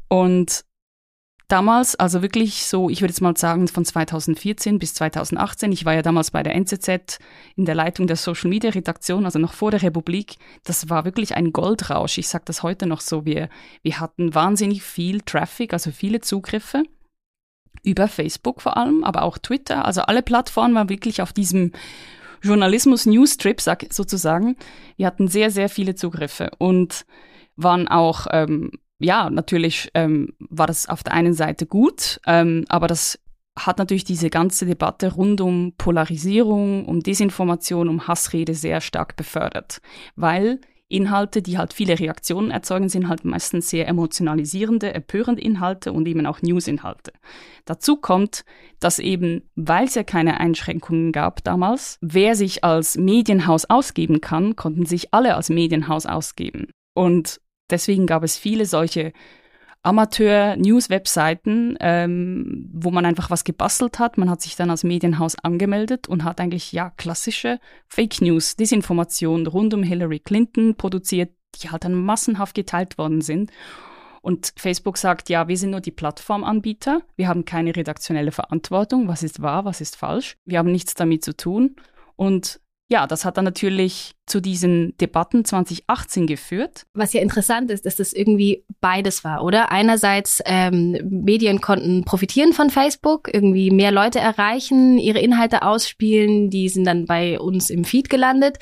Und 0.10 0.66
damals, 1.48 1.96
also 1.96 2.22
wirklich 2.22 2.66
so, 2.66 2.90
ich 2.90 3.02
würde 3.02 3.12
jetzt 3.12 3.22
mal 3.22 3.36
sagen, 3.38 3.68
von 3.68 3.86
2014 3.86 4.80
bis 4.80 4.94
2018, 4.96 5.72
ich 5.72 5.86
war 5.86 5.94
ja 5.94 6.02
damals 6.02 6.32
bei 6.32 6.44
der 6.44 6.56
NZZ 6.56 7.20
in 7.56 7.66
der 7.66 7.76
Leitung 7.76 8.08
der 8.08 8.18
Social 8.18 8.50
Media 8.50 8.70
Redaktion, 8.72 9.26
also 9.26 9.40
noch 9.40 9.54
vor 9.54 9.72
der 9.72 9.82
Republik, 9.82 10.36
das 10.64 10.90
war 10.90 11.06
wirklich 11.06 11.36
ein 11.36 11.54
Goldrausch. 11.54 12.18
Ich 12.18 12.28
sage 12.28 12.46
das 12.46 12.64
heute 12.64 12.86
noch 12.86 13.02
so, 13.02 13.26
wir, 13.26 13.50
wir 13.82 14.00
hatten 14.00 14.36
wahnsinnig 14.36 14.84
viel 14.84 15.22
Traffic, 15.22 15.74
also 15.74 15.92
viele 15.92 16.22
Zugriffe 16.22 16.84
über 17.84 18.08
Facebook 18.08 18.62
vor 18.62 18.76
allem, 18.76 19.04
aber 19.04 19.22
auch 19.22 19.38
Twitter, 19.38 19.86
also 19.86 20.02
alle 20.02 20.22
Plattformen 20.22 20.76
waren 20.76 20.90
wirklich 20.90 21.22
auf 21.22 21.32
diesem 21.32 21.72
Journalismus-News-Trip 22.42 23.60
sozusagen. 23.90 24.58
Wir 24.96 25.08
hatten 25.08 25.28
sehr, 25.28 25.50
sehr 25.50 25.70
viele 25.70 25.96
Zugriffe 25.96 26.52
und 26.60 27.06
waren 27.56 27.88
auch 27.88 28.28
ähm, 28.32 28.72
ja, 29.00 29.30
natürlich 29.30 29.90
ähm, 29.94 30.34
war 30.40 30.68
das 30.68 30.90
auf 30.90 31.04
der 31.04 31.14
einen 31.14 31.34
Seite 31.34 31.66
gut, 31.66 32.20
ähm, 32.26 32.66
aber 32.68 32.88
das 32.88 33.20
hat 33.58 33.80
natürlich 33.80 34.04
diese 34.04 34.30
ganze 34.30 34.66
Debatte 34.66 35.14
rund 35.14 35.42
um 35.42 35.74
Polarisierung, 35.78 36.86
um 36.86 37.02
Desinformation, 37.02 37.90
um 37.90 38.08
Hassrede 38.08 38.54
sehr 38.54 38.82
stark 38.82 39.16
befördert, 39.16 39.82
weil 40.16 40.60
Inhalte, 40.90 41.42
die 41.42 41.58
halt 41.58 41.74
viele 41.74 42.00
Reaktionen 42.00 42.50
erzeugen, 42.50 42.88
sind 42.88 43.10
halt 43.10 43.26
meistens 43.26 43.70
sehr 43.70 43.88
emotionalisierende, 43.88 44.94
empörende 44.94 45.42
Inhalte 45.42 45.92
und 45.92 46.08
eben 46.08 46.26
auch 46.26 46.42
News-Inhalte. 46.42 47.12
Dazu 47.66 47.98
kommt, 47.98 48.46
dass 48.80 49.00
eben, 49.00 49.50
weil 49.56 49.86
es 49.86 49.96
ja 49.96 50.04
keine 50.04 50.40
Einschränkungen 50.40 51.12
gab 51.12 51.44
damals, 51.44 51.98
wer 52.02 52.36
sich 52.36 52.64
als 52.64 52.98
Medienhaus 52.98 53.66
ausgeben 53.66 54.22
kann, 54.22 54.56
konnten 54.56 54.86
sich 54.86 55.14
alle 55.14 55.36
als 55.36 55.50
Medienhaus 55.50 56.06
ausgeben. 56.06 56.68
Und 56.94 57.42
deswegen 57.70 58.08
gab 58.08 58.24
es 58.24 58.38
viele 58.38 58.66
solche 58.66 59.14
Amateur-News-Webseiten, 59.84 61.78
ähm, 61.80 62.70
wo 62.74 62.92
man 62.92 63.06
einfach 63.06 63.30
was 63.30 63.44
gebastelt 63.46 64.00
hat. 64.00 64.18
Man 64.18 64.30
hat 64.30 64.42
sich 64.42 64.56
dann 64.56 64.70
als 64.70 64.84
Medienhaus 64.84 65.36
angemeldet 65.42 66.10
und 66.10 66.24
hat 66.26 66.42
eigentlich 66.42 66.74
ja 66.74 66.90
klassische 66.98 67.60
Fake 67.88 68.22
News, 68.22 68.56
Desinformation 68.58 69.48
rund 69.48 69.74
um 69.74 69.84
Hillary 69.84 70.20
Clinton 70.20 70.76
produziert, 70.76 71.32
die 71.56 71.70
halt 71.70 71.86
dann 71.86 71.94
massenhaft 71.94 72.54
geteilt 72.56 72.98
worden 72.98 73.22
sind. 73.22 73.52
Und 74.22 74.52
Facebook 74.58 74.98
sagt, 74.98 75.30
ja, 75.30 75.48
wir 75.48 75.56
sind 75.56 75.70
nur 75.70 75.80
die 75.80 75.92
Plattformanbieter, 75.92 77.02
wir 77.16 77.30
haben 77.30 77.46
keine 77.46 77.74
redaktionelle 77.74 78.34
Verantwortung, 78.34 79.08
was 79.08 79.24
ist 79.24 79.42
wahr, 79.42 79.64
was 79.64 79.80
ist 79.80 79.96
falsch, 79.96 80.36
wir 80.44 80.58
haben 80.58 80.72
nichts 80.72 80.96
damit 80.96 81.24
zu 81.24 81.38
tun. 81.38 81.78
Und 82.18 82.60
ja, 82.90 83.06
das 83.06 83.26
hat 83.26 83.36
dann 83.36 83.44
natürlich 83.44 84.14
zu 84.26 84.42
diesen 84.42 84.96
Debatten 84.98 85.44
2018 85.44 86.26
geführt. 86.26 86.86
Was 86.94 87.12
ja 87.12 87.22
interessant 87.22 87.70
ist, 87.70 87.86
dass 87.86 87.98
das 87.98 88.14
irgendwie 88.14 88.64
beides 88.80 89.26
war, 89.26 89.44
oder? 89.44 89.72
Einerseits 89.74 90.42
ähm, 90.46 90.98
Medien 91.04 91.60
konnten 91.60 92.06
profitieren 92.06 92.54
von 92.54 92.70
Facebook, 92.70 93.30
irgendwie 93.34 93.72
mehr 93.72 93.92
Leute 93.92 94.20
erreichen, 94.20 94.98
ihre 95.00 95.20
Inhalte 95.20 95.64
ausspielen, 95.64 96.50
die 96.50 96.70
sind 96.70 96.86
dann 96.86 97.06
bei 97.06 97.40
uns 97.40 97.70
im 97.70 97.84
Feed 97.84 98.10
gelandet. 98.10 98.58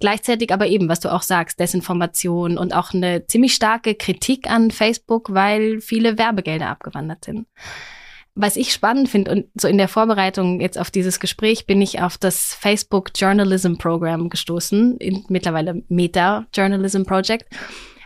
Gleichzeitig 0.00 0.52
aber 0.52 0.66
eben, 0.66 0.88
was 0.88 0.98
du 0.98 1.12
auch 1.12 1.22
sagst, 1.22 1.60
Desinformation 1.60 2.58
und 2.58 2.74
auch 2.74 2.92
eine 2.92 3.26
ziemlich 3.26 3.54
starke 3.54 3.94
Kritik 3.94 4.50
an 4.50 4.72
Facebook, 4.72 5.32
weil 5.32 5.80
viele 5.80 6.18
Werbegelder 6.18 6.68
abgewandert 6.68 7.24
sind 7.24 7.46
was 8.38 8.56
ich 8.56 8.72
spannend 8.72 9.08
finde 9.08 9.32
und 9.32 9.46
so 9.54 9.66
in 9.66 9.78
der 9.78 9.88
Vorbereitung 9.88 10.60
jetzt 10.60 10.78
auf 10.78 10.90
dieses 10.90 11.18
Gespräch 11.18 11.66
bin 11.66 11.82
ich 11.82 12.00
auf 12.00 12.16
das 12.16 12.54
Facebook 12.54 13.10
Journalism 13.16 13.74
Program 13.74 14.28
gestoßen, 14.28 14.96
in, 14.98 15.24
mittlerweile 15.28 15.82
Meta 15.88 16.46
Journalism 16.54 17.02
Project. 17.02 17.46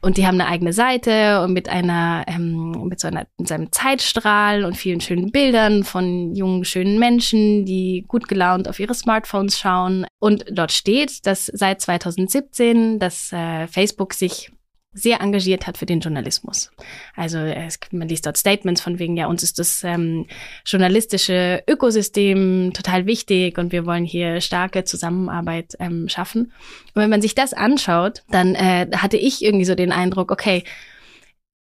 Und 0.04 0.16
die 0.16 0.26
haben 0.26 0.40
eine 0.40 0.50
eigene 0.50 0.72
Seite 0.72 1.42
und 1.42 1.52
mit 1.52 1.68
einer, 1.68 2.24
ähm, 2.26 2.88
mit 2.88 2.98
so 2.98 3.06
einer, 3.06 3.26
mit 3.38 3.46
seinem 3.46 3.70
Zeitstrahl 3.70 4.64
und 4.64 4.76
vielen 4.76 5.00
schönen 5.00 5.30
Bildern 5.30 5.84
von 5.84 6.34
jungen, 6.34 6.64
schönen 6.64 6.98
Menschen, 6.98 7.64
die 7.64 8.04
gut 8.08 8.26
gelaunt 8.26 8.68
auf 8.68 8.80
ihre 8.80 8.94
Smartphones 8.94 9.60
schauen. 9.60 10.06
Und 10.18 10.44
dort 10.50 10.72
steht, 10.72 11.24
dass 11.24 11.46
seit 11.46 11.80
2017, 11.80 12.98
dass 12.98 13.32
äh, 13.32 13.68
Facebook 13.68 14.14
sich 14.14 14.50
sehr 14.94 15.20
engagiert 15.20 15.66
hat 15.66 15.78
für 15.78 15.86
den 15.86 16.00
Journalismus. 16.00 16.70
Also 17.16 17.38
es, 17.38 17.78
man 17.92 18.08
liest 18.08 18.26
dort 18.26 18.36
Statements 18.36 18.80
von 18.80 18.98
wegen, 18.98 19.16
ja, 19.16 19.26
uns 19.26 19.42
ist 19.42 19.58
das 19.58 19.82
ähm, 19.84 20.26
journalistische 20.66 21.62
Ökosystem 21.68 22.72
total 22.74 23.06
wichtig 23.06 23.58
und 23.58 23.72
wir 23.72 23.86
wollen 23.86 24.04
hier 24.04 24.40
starke 24.40 24.84
Zusammenarbeit 24.84 25.76
ähm, 25.78 26.08
schaffen. 26.08 26.52
Und 26.94 27.02
wenn 27.02 27.10
man 27.10 27.22
sich 27.22 27.34
das 27.34 27.54
anschaut, 27.54 28.22
dann 28.30 28.54
äh, 28.54 28.88
hatte 28.96 29.16
ich 29.16 29.42
irgendwie 29.42 29.64
so 29.64 29.74
den 29.74 29.92
Eindruck, 29.92 30.30
okay, 30.30 30.64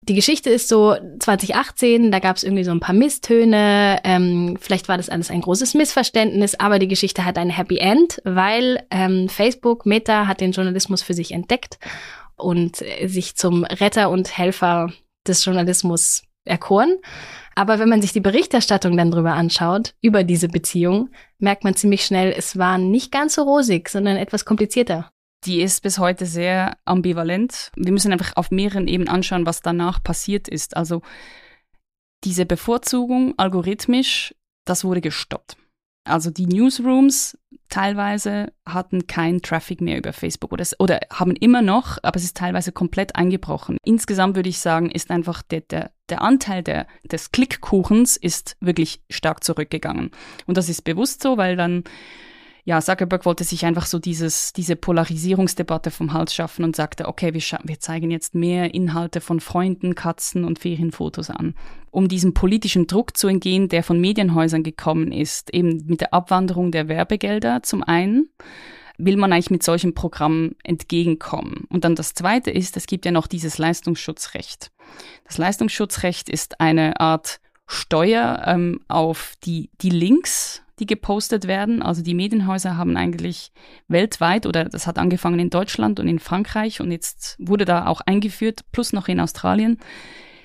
die 0.07 0.15
Geschichte 0.15 0.49
ist 0.49 0.69
so 0.69 0.95
2018, 1.19 2.11
da 2.11 2.19
gab 2.19 2.37
es 2.37 2.43
irgendwie 2.43 2.63
so 2.63 2.71
ein 2.71 2.79
paar 2.79 2.95
Misstöne, 2.95 3.99
ähm, 4.05 4.57
vielleicht 4.59 4.87
war 4.87 4.95
das 4.95 5.09
alles 5.09 5.29
ein 5.29 5.41
großes 5.41 5.73
Missverständnis, 5.73 6.55
aber 6.55 6.79
die 6.79 6.87
Geschichte 6.87 7.25
hat 7.25 7.37
ein 7.37 7.49
Happy 7.49 7.77
End, 7.77 8.21
weil 8.23 8.85
ähm, 8.89 9.27
Facebook, 9.27 9.85
Meta 9.85 10.27
hat 10.27 10.39
den 10.39 10.53
Journalismus 10.53 11.01
für 11.01 11.13
sich 11.13 11.31
entdeckt 11.31 11.77
und 12.37 12.77
sich 13.05 13.35
zum 13.35 13.63
Retter 13.63 14.09
und 14.09 14.37
Helfer 14.37 14.91
des 15.27 15.43
Journalismus 15.43 16.23
erkoren. 16.45 16.95
Aber 17.55 17.79
wenn 17.79 17.89
man 17.89 18.01
sich 18.01 18.13
die 18.13 18.21
Berichterstattung 18.21 18.95
dann 18.95 19.11
drüber 19.11 19.33
anschaut, 19.33 19.95
über 20.01 20.23
diese 20.23 20.47
Beziehung, 20.47 21.09
merkt 21.39 21.63
man 21.63 21.75
ziemlich 21.75 22.05
schnell, 22.05 22.33
es 22.35 22.57
war 22.57 22.77
nicht 22.77 23.11
ganz 23.11 23.35
so 23.35 23.43
rosig, 23.43 23.89
sondern 23.89 24.15
etwas 24.15 24.45
komplizierter 24.45 25.11
die 25.45 25.61
ist 25.61 25.81
bis 25.81 25.97
heute 25.99 26.25
sehr 26.25 26.77
ambivalent. 26.85 27.71
Wir 27.75 27.91
müssen 27.91 28.11
einfach 28.11 28.35
auf 28.35 28.51
mehreren 28.51 28.87
Ebenen 28.87 29.09
anschauen, 29.09 29.45
was 29.45 29.61
danach 29.61 30.03
passiert 30.03 30.47
ist. 30.47 30.75
Also 30.75 31.01
diese 32.23 32.45
Bevorzugung 32.45 33.33
algorithmisch, 33.37 34.35
das 34.65 34.83
wurde 34.83 35.01
gestoppt. 35.01 35.57
Also 36.07 36.31
die 36.31 36.47
Newsrooms 36.47 37.37
teilweise 37.69 38.53
hatten 38.65 39.07
keinen 39.07 39.41
Traffic 39.41 39.81
mehr 39.81 39.97
über 39.97 40.13
Facebook 40.13 40.53
oder, 40.53 40.65
oder 40.79 40.99
haben 41.11 41.35
immer 41.35 41.61
noch, 41.61 41.97
aber 42.01 42.15
es 42.15 42.23
ist 42.23 42.37
teilweise 42.37 42.71
komplett 42.71 43.15
eingebrochen. 43.15 43.77
Insgesamt 43.83 44.35
würde 44.35 44.49
ich 44.49 44.59
sagen, 44.59 44.89
ist 44.89 45.11
einfach 45.11 45.41
der, 45.41 45.61
der, 45.61 45.91
der 46.09 46.21
Anteil 46.21 46.63
der, 46.63 46.87
des 47.03 47.31
Klickkuchens 47.31 48.17
ist 48.17 48.55
wirklich 48.61 49.01
stark 49.09 49.43
zurückgegangen. 49.43 50.11
Und 50.45 50.57
das 50.57 50.69
ist 50.69 50.83
bewusst 50.83 51.21
so, 51.21 51.37
weil 51.37 51.55
dann 51.55 51.83
ja, 52.67 52.81
Zuckerberg 52.81 53.25
wollte 53.25 53.45
sich 53.45 53.65
einfach 53.65 53.85
so 53.85 53.97
dieses, 53.97 54.51
diese 54.51 54.75
Polarisierungsdebatte 54.75 55.89
vom 55.89 56.11
Hals 56.11 56.35
schaffen 56.35 56.65
und 56.65 56.75
sagte, 56.75 57.07
okay, 57.07 57.33
wir, 57.33 57.41
wir 57.63 57.79
zeigen 57.79 58.11
jetzt 58.11 58.35
mehr 58.35 58.73
Inhalte 58.73 59.21
von 59.21 59.39
Freunden, 59.39 59.95
Katzen 59.95 60.43
und 60.43 60.59
Ferienfotos 60.59 61.29
an. 61.29 61.55
Um 61.91 62.09
diesem 62.09 62.33
politischen 62.33 62.85
Druck 62.85 63.15
zu 63.15 63.29
entgehen, 63.29 63.69
der 63.69 63.83
von 63.83 64.01
Medienhäusern 64.01 64.63
gekommen 64.63 65.13
ist, 65.13 65.53
eben 65.53 65.85
mit 65.85 66.01
der 66.01 66.13
Abwanderung 66.13 66.73
der 66.73 66.89
Werbegelder 66.89 67.63
zum 67.63 67.83
einen, 67.83 68.27
will 68.97 69.15
man 69.15 69.31
eigentlich 69.31 69.49
mit 69.49 69.63
solchen 69.63 69.93
Programmen 69.93 70.57
entgegenkommen. 70.61 71.67
Und 71.69 71.85
dann 71.85 71.95
das 71.95 72.15
Zweite 72.15 72.51
ist, 72.51 72.75
es 72.75 72.85
gibt 72.85 73.05
ja 73.05 73.13
noch 73.13 73.27
dieses 73.27 73.57
Leistungsschutzrecht. 73.59 74.71
Das 75.23 75.37
Leistungsschutzrecht 75.37 76.27
ist 76.27 76.59
eine 76.59 76.99
Art 76.99 77.39
Steuer 77.65 78.43
ähm, 78.45 78.81
auf 78.89 79.37
die, 79.45 79.69
die 79.79 79.89
Links 79.89 80.63
die 80.79 80.85
gepostet 80.85 81.47
werden. 81.47 81.81
Also 81.81 82.03
die 82.03 82.13
Medienhäuser 82.13 82.77
haben 82.77 82.97
eigentlich 82.97 83.51
weltweit 83.87 84.45
oder 84.45 84.65
das 84.65 84.87
hat 84.87 84.97
angefangen 84.97 85.39
in 85.39 85.49
Deutschland 85.49 85.99
und 85.99 86.07
in 86.07 86.19
Frankreich 86.19 86.81
und 86.81 86.91
jetzt 86.91 87.35
wurde 87.39 87.65
da 87.65 87.87
auch 87.87 88.01
eingeführt, 88.01 88.61
plus 88.71 88.93
noch 88.93 89.07
in 89.07 89.19
Australien, 89.19 89.79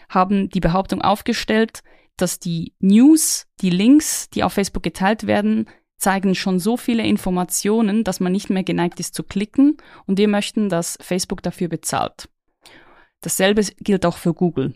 haben 0.09 0.49
die 0.49 0.61
Behauptung 0.61 1.03
aufgestellt, 1.03 1.83
dass 2.17 2.39
die 2.39 2.75
News, 2.81 3.47
die 3.61 3.71
Links, 3.71 4.29
die 4.31 4.45
auf 4.45 4.53
Facebook 4.53 4.83
geteilt 4.83 5.27
werden, 5.27 5.67
zeigen 5.97 6.35
schon 6.35 6.59
so 6.59 6.77
viele 6.77 7.05
Informationen, 7.05 8.05
dass 8.05 8.21
man 8.21 8.33
nicht 8.33 8.51
mehr 8.51 8.65
geneigt 8.65 9.01
ist 9.01 9.15
zu 9.15 9.23
klicken 9.23 9.77
und 10.07 10.19
wir 10.19 10.29
möchten, 10.29 10.69
dass 10.69 10.99
Facebook 11.01 11.43
dafür 11.43 11.69
bezahlt. 11.69 12.29
Dasselbe 13.21 13.63
gilt 13.79 14.05
auch 14.05 14.17
für 14.17 14.35
Google. 14.35 14.75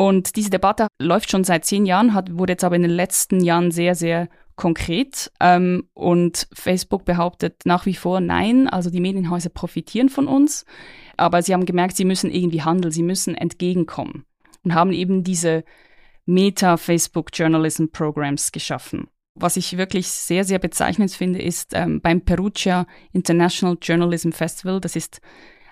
Und 0.00 0.36
diese 0.36 0.48
Debatte 0.48 0.86
läuft 0.98 1.30
schon 1.30 1.44
seit 1.44 1.66
zehn 1.66 1.84
Jahren, 1.84 2.14
hat, 2.14 2.38
wurde 2.38 2.54
jetzt 2.54 2.64
aber 2.64 2.74
in 2.74 2.80
den 2.80 2.90
letzten 2.90 3.44
Jahren 3.44 3.70
sehr, 3.70 3.94
sehr 3.94 4.30
konkret. 4.56 5.30
Ähm, 5.40 5.90
und 5.92 6.48
Facebook 6.54 7.04
behauptet 7.04 7.60
nach 7.66 7.84
wie 7.84 7.94
vor 7.94 8.22
nein, 8.22 8.66
also 8.66 8.88
die 8.88 9.02
Medienhäuser 9.02 9.50
profitieren 9.50 10.08
von 10.08 10.26
uns. 10.26 10.64
Aber 11.18 11.42
sie 11.42 11.52
haben 11.52 11.66
gemerkt, 11.66 11.98
sie 11.98 12.06
müssen 12.06 12.30
irgendwie 12.30 12.62
handeln, 12.62 12.90
sie 12.90 13.02
müssen 13.02 13.34
entgegenkommen 13.34 14.24
und 14.64 14.72
haben 14.72 14.92
eben 14.92 15.22
diese 15.22 15.64
Meta-Facebook 16.24 17.28
Journalism 17.34 17.88
Programs 17.92 18.52
geschaffen. 18.52 19.08
Was 19.34 19.58
ich 19.58 19.76
wirklich 19.76 20.08
sehr, 20.08 20.44
sehr 20.44 20.60
bezeichnend 20.60 21.10
finde, 21.10 21.42
ist 21.42 21.72
ähm, 21.74 22.00
beim 22.00 22.22
Perugia 22.22 22.86
International 23.12 23.76
Journalism 23.82 24.30
Festival, 24.30 24.80
das 24.80 24.96
ist 24.96 25.20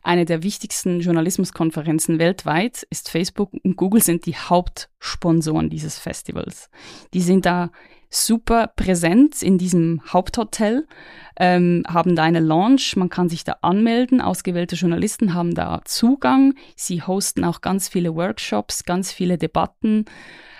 eine 0.08 0.24
der 0.24 0.42
wichtigsten 0.42 1.00
Journalismuskonferenzen 1.00 2.18
weltweit 2.18 2.86
ist 2.88 3.10
Facebook 3.10 3.52
und 3.62 3.76
Google 3.76 4.02
sind 4.02 4.24
die 4.24 4.36
Hauptsponsoren 4.36 5.68
dieses 5.68 5.98
Festivals. 5.98 6.70
Die 7.12 7.20
sind 7.20 7.44
da 7.44 7.70
super 8.08 8.68
präsent 8.74 9.42
in 9.42 9.58
diesem 9.58 10.00
Haupthotel, 10.10 10.86
ähm, 11.38 11.84
haben 11.86 12.16
da 12.16 12.22
eine 12.22 12.40
Launch, 12.40 12.96
man 12.96 13.10
kann 13.10 13.28
sich 13.28 13.44
da 13.44 13.56
anmelden, 13.60 14.22
ausgewählte 14.22 14.76
Journalisten 14.76 15.34
haben 15.34 15.54
da 15.54 15.82
Zugang, 15.84 16.54
sie 16.74 17.02
hosten 17.02 17.44
auch 17.44 17.60
ganz 17.60 17.90
viele 17.90 18.14
Workshops, 18.14 18.84
ganz 18.84 19.12
viele 19.12 19.36
Debatten. 19.36 20.06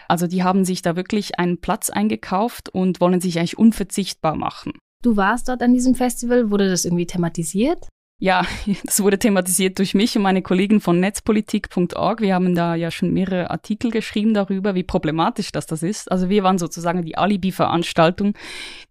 Also 0.08 0.26
die 0.26 0.42
haben 0.42 0.66
sich 0.66 0.82
da 0.82 0.94
wirklich 0.94 1.38
einen 1.38 1.58
Platz 1.58 1.88
eingekauft 1.88 2.68
und 2.68 3.00
wollen 3.00 3.22
sich 3.22 3.38
eigentlich 3.38 3.56
unverzichtbar 3.56 4.36
machen. 4.36 4.72
Du 5.02 5.16
warst 5.16 5.48
dort 5.48 5.62
an 5.62 5.72
diesem 5.72 5.94
Festival, 5.94 6.50
wurde 6.50 6.68
das 6.68 6.84
irgendwie 6.84 7.06
thematisiert? 7.06 7.88
Ja, 8.20 8.44
das 8.84 9.00
wurde 9.00 9.18
thematisiert 9.18 9.78
durch 9.78 9.94
mich 9.94 10.16
und 10.16 10.22
meine 10.22 10.42
Kollegen 10.42 10.80
von 10.80 10.98
netzpolitik.org. 10.98 12.20
Wir 12.20 12.34
haben 12.34 12.54
da 12.54 12.75
ja 12.75 12.90
schon 12.90 13.12
mehrere 13.12 13.50
Artikel 13.50 13.92
geschrieben 13.92 14.34
darüber, 14.34 14.75
wie 14.75 14.82
problematisch 14.82 15.52
das 15.52 15.66
das 15.66 15.84
ist. 15.84 16.10
Also 16.10 16.28
wir 16.28 16.42
waren 16.42 16.58
sozusagen 16.58 17.02
die 17.02 17.16
Alibi-Veranstaltung, 17.16 18.34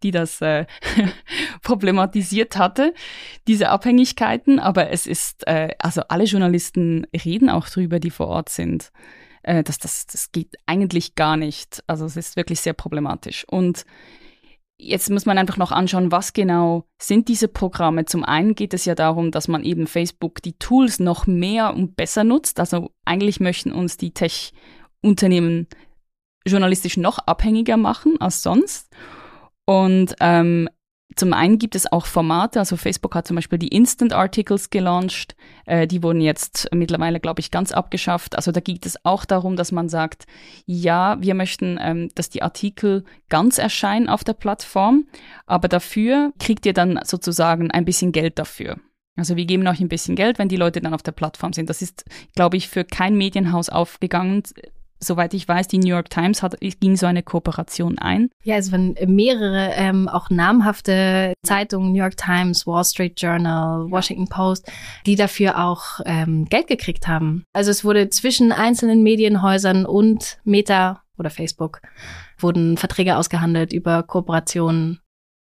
die 0.02 0.12
das 0.12 0.42
äh, 0.42 0.66
problematisiert 1.62 2.58
hatte, 2.58 2.94
diese 3.48 3.70
Abhängigkeiten. 3.70 4.60
Aber 4.60 4.92
es 4.92 5.06
ist, 5.06 5.46
äh, 5.46 5.76
also 5.80 6.04
alle 6.08 6.24
Journalisten 6.24 7.06
reden 7.26 7.50
auch 7.50 7.68
drüber, 7.68 8.00
die 8.00 8.12
vor 8.12 8.28
Ort 8.28 8.48
sind. 8.48 8.92
Äh, 9.44 9.62
das, 9.64 9.78
das, 9.78 10.08
das 10.08 10.32
geht 10.32 10.56
eigentlich 10.68 11.16
gar 11.16 11.36
nicht. 11.36 11.84
Also 11.86 12.06
es 12.06 12.16
ist 12.16 12.38
wirklich 12.38 12.62
sehr 12.62 12.74
problematisch. 12.74 13.46
Und 13.50 13.86
Jetzt 14.80 15.10
muss 15.10 15.26
man 15.26 15.40
einfach 15.40 15.58
noch 15.58 15.72
anschauen, 15.72 16.12
was 16.12 16.34
genau 16.34 16.86
sind 17.02 17.28
diese 17.30 17.48
Programme. 17.48 18.06
Zum 18.06 18.24
einen 18.24 18.54
geht 18.54 18.76
es 18.76 18.86
ja 18.86 18.94
darum, 18.94 19.32
dass 19.32 19.48
man 19.48 19.64
eben 19.64 19.88
Facebook 19.88 20.42
die 20.44 20.58
Tools 20.60 21.00
noch 21.00 21.26
mehr 21.26 21.74
und 21.74 21.96
besser 21.96 22.24
nutzt. 22.24 22.60
Also 22.60 22.92
eigentlich 23.04 23.40
möchten 23.40 23.72
uns 23.72 23.98
die 23.98 24.12
Tech-Unternehmen 24.12 25.68
journalistisch 26.46 26.98
noch 26.98 27.18
abhängiger 27.18 27.78
machen 27.78 28.22
als 28.22 28.44
sonst. 28.44 28.90
Und 29.66 30.16
ähm, 30.20 30.70
zum 31.16 31.34
einen 31.34 31.58
gibt 31.58 31.76
es 31.76 31.92
auch 31.92 32.06
Formate, 32.06 32.60
also 32.60 32.76
Facebook 32.76 33.16
hat 33.16 33.28
zum 33.28 33.36
Beispiel 33.36 33.58
die 33.58 33.70
Instant 33.70 34.14
Articles 34.14 34.70
gelauncht, 34.70 35.36
äh, 35.66 35.88
die 35.88 36.04
wurden 36.04 36.22
jetzt 36.22 36.68
mittlerweile, 36.74 37.20
glaube 37.20 37.40
ich, 37.40 37.50
ganz 37.50 37.72
abgeschafft. 37.72 38.36
Also 38.36 38.52
da 38.52 38.60
geht 38.60 38.86
es 38.86 39.04
auch 39.06 39.24
darum, 39.26 39.56
dass 39.56 39.72
man 39.72 39.90
sagt, 39.90 40.26
ja, 40.66 41.18
wir 41.22 41.34
möchten, 41.34 41.80
ähm, 41.82 42.10
dass 42.16 42.30
die 42.30 42.44
Artikel 42.44 43.06
ganz 43.30 43.58
erscheinen 43.58 44.10
auf 44.10 44.24
der 44.24 44.34
Plattform, 44.34 45.08
aber 45.46 45.68
dafür 45.68 46.34
kriegt 46.40 46.66
ihr 46.66 46.74
dann 46.74 47.00
sozusagen 47.04 47.72
ein 47.72 47.86
bisschen 47.86 48.12
Geld 48.12 48.38
dafür. 48.38 48.78
Also 49.16 49.36
wir 49.36 49.46
geben 49.46 49.68
euch 49.68 49.80
ein 49.80 49.90
bisschen 49.90 50.16
Geld, 50.16 50.38
wenn 50.38 50.50
die 50.50 50.58
Leute 50.58 50.80
dann 50.80 50.94
auf 50.94 51.02
der 51.02 51.12
Plattform 51.12 51.52
sind. 51.52 51.70
Das 51.70 51.82
ist, 51.82 52.06
glaube 52.36 52.58
ich, 52.58 52.68
für 52.68 52.84
kein 52.84 53.18
Medienhaus 53.18 53.70
aufgegangen 53.70 54.44
soweit 55.00 55.34
ich 55.34 55.48
weiß, 55.48 55.68
die 55.68 55.80
New 55.80 55.90
York 55.90 56.10
Times 56.10 56.42
hat, 56.44 56.56
ging 56.60 56.96
so 56.96 57.06
eine 57.06 57.24
Kooperation 57.24 57.98
ein. 57.98 58.30
Ja, 58.44 58.56
es 58.58 58.72
waren 58.72 58.96
mehrere 59.06 59.72
ähm, 59.76 60.08
auch 60.08 60.30
namhafte 60.30 61.34
Zeitungen, 61.44 61.92
New 61.92 62.00
York 62.00 62.18
Times, 62.18 62.66
Wall 62.68 62.86
Street 62.86 63.20
Journal, 63.20 63.90
Washington 63.90 64.28
Post, 64.28 64.72
die 65.06 65.16
dafür 65.16 65.64
auch 65.64 66.00
ähm, 66.06 66.46
Geld 66.46 66.68
gekriegt 66.68 67.08
haben. 67.08 67.44
Also 67.54 67.72
es 67.72 67.84
wurde 67.84 68.10
zwischen 68.10 68.52
einzelnen 68.52 69.04
Medienhäusern 69.04 69.86
und 69.86 70.40
Meta 70.44 71.04
oder 71.18 71.30
Facebook 71.30 71.82
wurden 72.38 72.78
Verträge 72.78 73.18
ausgehandelt 73.18 73.74
über 73.74 74.04
Kooperationen. 74.04 75.00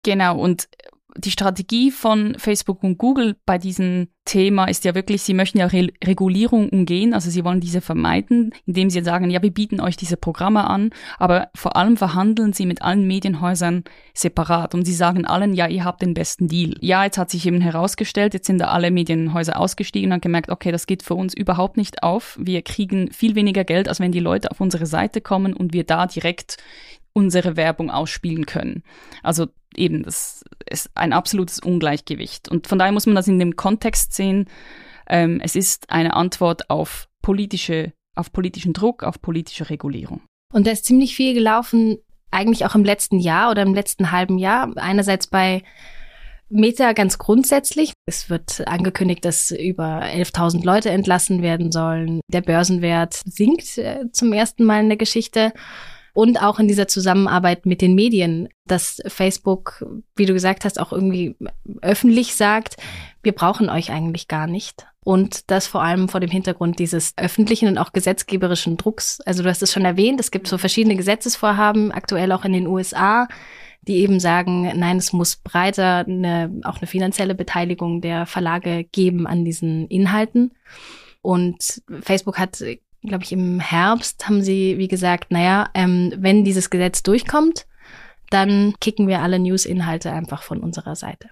Genau, 0.04 0.38
und 0.38 0.68
die 1.18 1.32
Strategie 1.32 1.92
von 1.92 2.36
Facebook 2.38 2.84
und 2.84 2.98
Google 2.98 3.36
bei 3.46 3.58
diesem 3.58 4.10
Thema 4.26 4.66
ist 4.66 4.84
ja 4.86 4.96
wirklich, 4.96 5.22
sie 5.22 5.34
möchten 5.34 5.60
ja 5.60 5.68
Re 5.68 5.90
Regulierung 6.04 6.70
umgehen, 6.70 7.14
also 7.14 7.30
sie 7.30 7.46
wollen 7.46 7.62
diese 7.62 7.80
vermeiden, 7.80 8.52
indem 8.66 8.90
sie 8.90 9.04
sagen, 9.04 9.30
ja, 9.30 9.42
wir 9.42 9.52
bieten 9.52 9.80
euch 9.80 9.98
diese 9.98 10.18
Programme 10.18 10.68
an, 10.68 10.90
aber 11.20 11.50
vor 11.56 11.78
allem 11.78 11.96
verhandeln 11.96 12.52
sie 12.52 12.66
mit 12.66 12.82
allen 12.82 13.06
Medienhäusern 13.08 13.84
separat 14.14 14.74
und 14.74 14.84
sie 14.86 14.94
sagen 14.94 15.26
allen, 15.26 15.54
ja, 15.54 15.68
ihr 15.68 15.86
habt 15.86 16.02
den 16.02 16.16
besten 16.16 16.48
Deal. 16.48 16.76
Ja, 16.82 17.06
jetzt 17.06 17.18
hat 17.18 17.30
sich 17.30 17.46
eben 17.46 17.62
herausgestellt, 17.62 18.34
jetzt 18.34 18.48
sind 18.48 18.60
da 18.60 18.68
alle 18.68 18.92
Medienhäuser 18.92 19.60
ausgestiegen 19.60 20.12
und 20.12 20.22
gemerkt, 20.22 20.50
okay, 20.50 20.72
das 20.72 20.88
geht 20.88 21.04
für 21.04 21.16
uns 21.16 21.34
überhaupt 21.34 21.78
nicht 21.78 22.04
auf. 22.04 22.38
Wir 22.42 22.62
kriegen 22.64 23.12
viel 23.12 23.36
weniger 23.36 23.64
Geld, 23.64 23.88
als 23.88 24.00
wenn 24.00 24.12
die 24.12 24.20
Leute 24.20 24.52
auf 24.52 24.60
unsere 24.60 24.88
Seite 24.88 25.22
kommen 25.22 25.54
und 25.54 25.72
wir 25.72 25.84
da 25.84 26.08
direkt 26.08 26.58
unsere 27.14 27.56
Werbung 27.56 27.90
ausspielen 27.90 28.46
können. 28.46 28.84
Also 29.24 29.48
eben, 29.78 30.04
das 30.04 30.44
ist 30.70 30.90
ein 30.96 31.14
absolutes 31.14 31.60
Ungleichgewicht. 31.60 32.50
Und 32.50 32.68
von 32.68 32.80
daher 32.80 32.92
muss 32.92 33.06
man 33.06 33.16
das 33.16 33.28
in 33.28 33.40
dem 33.40 33.56
Kontext 33.56 34.14
sehen, 34.14 34.48
Ähm, 35.08 35.40
es 35.44 35.56
ist 35.56 35.92
eine 35.92 36.16
Antwort 36.16 36.72
auf 36.72 37.08
politische, 37.22 37.94
auf 38.16 38.32
politischen 38.32 38.74
Druck, 38.74 39.04
auf 39.04 39.22
politische 39.22 39.70
Regulierung. 39.70 40.22
Und 40.52 40.66
da 40.66 40.72
ist 40.72 40.86
ziemlich 40.86 41.16
viel 41.16 41.36
gelaufen, 41.36 42.00
eigentlich 42.32 42.66
auch 42.66 42.76
im 42.76 42.84
letzten 42.84 43.20
Jahr 43.20 43.52
oder 43.52 43.62
im 43.62 43.74
letzten 43.74 44.12
halben 44.12 44.38
Jahr. 44.38 44.72
Einerseits 44.78 45.28
bei 45.28 45.64
Meta 46.50 46.94
ganz 46.94 47.18
grundsätzlich. 47.18 47.94
Es 48.06 48.30
wird 48.30 48.68
angekündigt, 48.68 49.26
dass 49.26 49.52
über 49.52 50.04
11.000 50.04 50.64
Leute 50.64 50.90
entlassen 50.90 51.42
werden 51.42 51.72
sollen. 51.72 52.22
Der 52.32 52.42
Börsenwert 52.42 53.22
sinkt 53.26 53.78
äh, 53.78 54.12
zum 54.12 54.32
ersten 54.34 54.64
Mal 54.64 54.82
in 54.82 54.90
der 54.90 54.98
Geschichte. 54.98 55.54
Und 56.16 56.42
auch 56.42 56.60
in 56.60 56.70
dieser 56.70 56.88
Zusammenarbeit 56.88 57.66
mit 57.66 57.82
den 57.82 57.94
Medien, 57.94 58.48
dass 58.66 59.02
Facebook, 59.06 59.86
wie 60.16 60.26
du 60.26 60.32
gesagt 60.32 60.64
hast, 60.64 60.80
auch 60.80 60.94
irgendwie 60.94 61.36
öffentlich 61.82 62.36
sagt, 62.36 62.78
wir 63.22 63.34
brauchen 63.34 63.70
euch 63.70 63.92
eigentlich 63.92 64.30
gar 64.30 64.48
nicht. 64.48 64.88
Und 65.04 65.52
das 65.52 65.68
vor 65.68 65.84
allem 65.84 66.08
vor 66.08 66.22
dem 66.22 66.30
Hintergrund 66.30 66.80
dieses 66.80 67.12
öffentlichen 67.18 67.68
und 67.68 67.78
auch 67.78 67.92
gesetzgeberischen 67.92 68.78
Drucks. 68.78 69.20
Also 69.26 69.44
du 69.44 69.50
hast 69.50 69.62
es 69.62 69.74
schon 69.74 69.84
erwähnt, 69.84 70.22
es 70.22 70.32
gibt 70.32 70.48
so 70.48 70.58
verschiedene 70.58 70.96
Gesetzesvorhaben, 70.96 71.92
aktuell 71.92 72.32
auch 72.32 72.46
in 72.46 72.54
den 72.54 72.68
USA, 72.68 73.28
die 73.82 73.98
eben 73.98 74.22
sagen, 74.22 74.72
nein, 74.74 74.96
es 74.96 75.12
muss 75.12 75.36
breiter 75.36 76.06
eine, 76.08 76.62
auch 76.64 76.78
eine 76.78 76.88
finanzielle 76.88 77.36
Beteiligung 77.36 78.00
der 78.00 78.26
Verlage 78.26 78.86
geben 78.86 79.28
an 79.28 79.44
diesen 79.44 79.90
Inhalten. 79.90 80.54
Und 81.22 81.84
Facebook 82.00 82.40
hat, 82.40 82.64
glaube 83.06 83.24
ich, 83.24 83.32
im 83.32 83.60
Herbst 83.60 84.28
haben 84.28 84.42
sie, 84.42 84.78
wie 84.78 84.88
gesagt, 84.88 85.32
naja, 85.32 85.70
ähm, 85.74 86.14
wenn 86.18 86.44
dieses 86.44 86.70
Gesetz 86.70 87.04
durchkommt, 87.04 87.66
dann 88.30 88.74
kicken 88.80 89.08
wir 89.08 89.22
alle 89.22 89.40
News-Inhalte 89.40 90.12
einfach 90.12 90.44
von 90.44 90.60
unserer 90.60 90.96
Seite. 90.96 91.30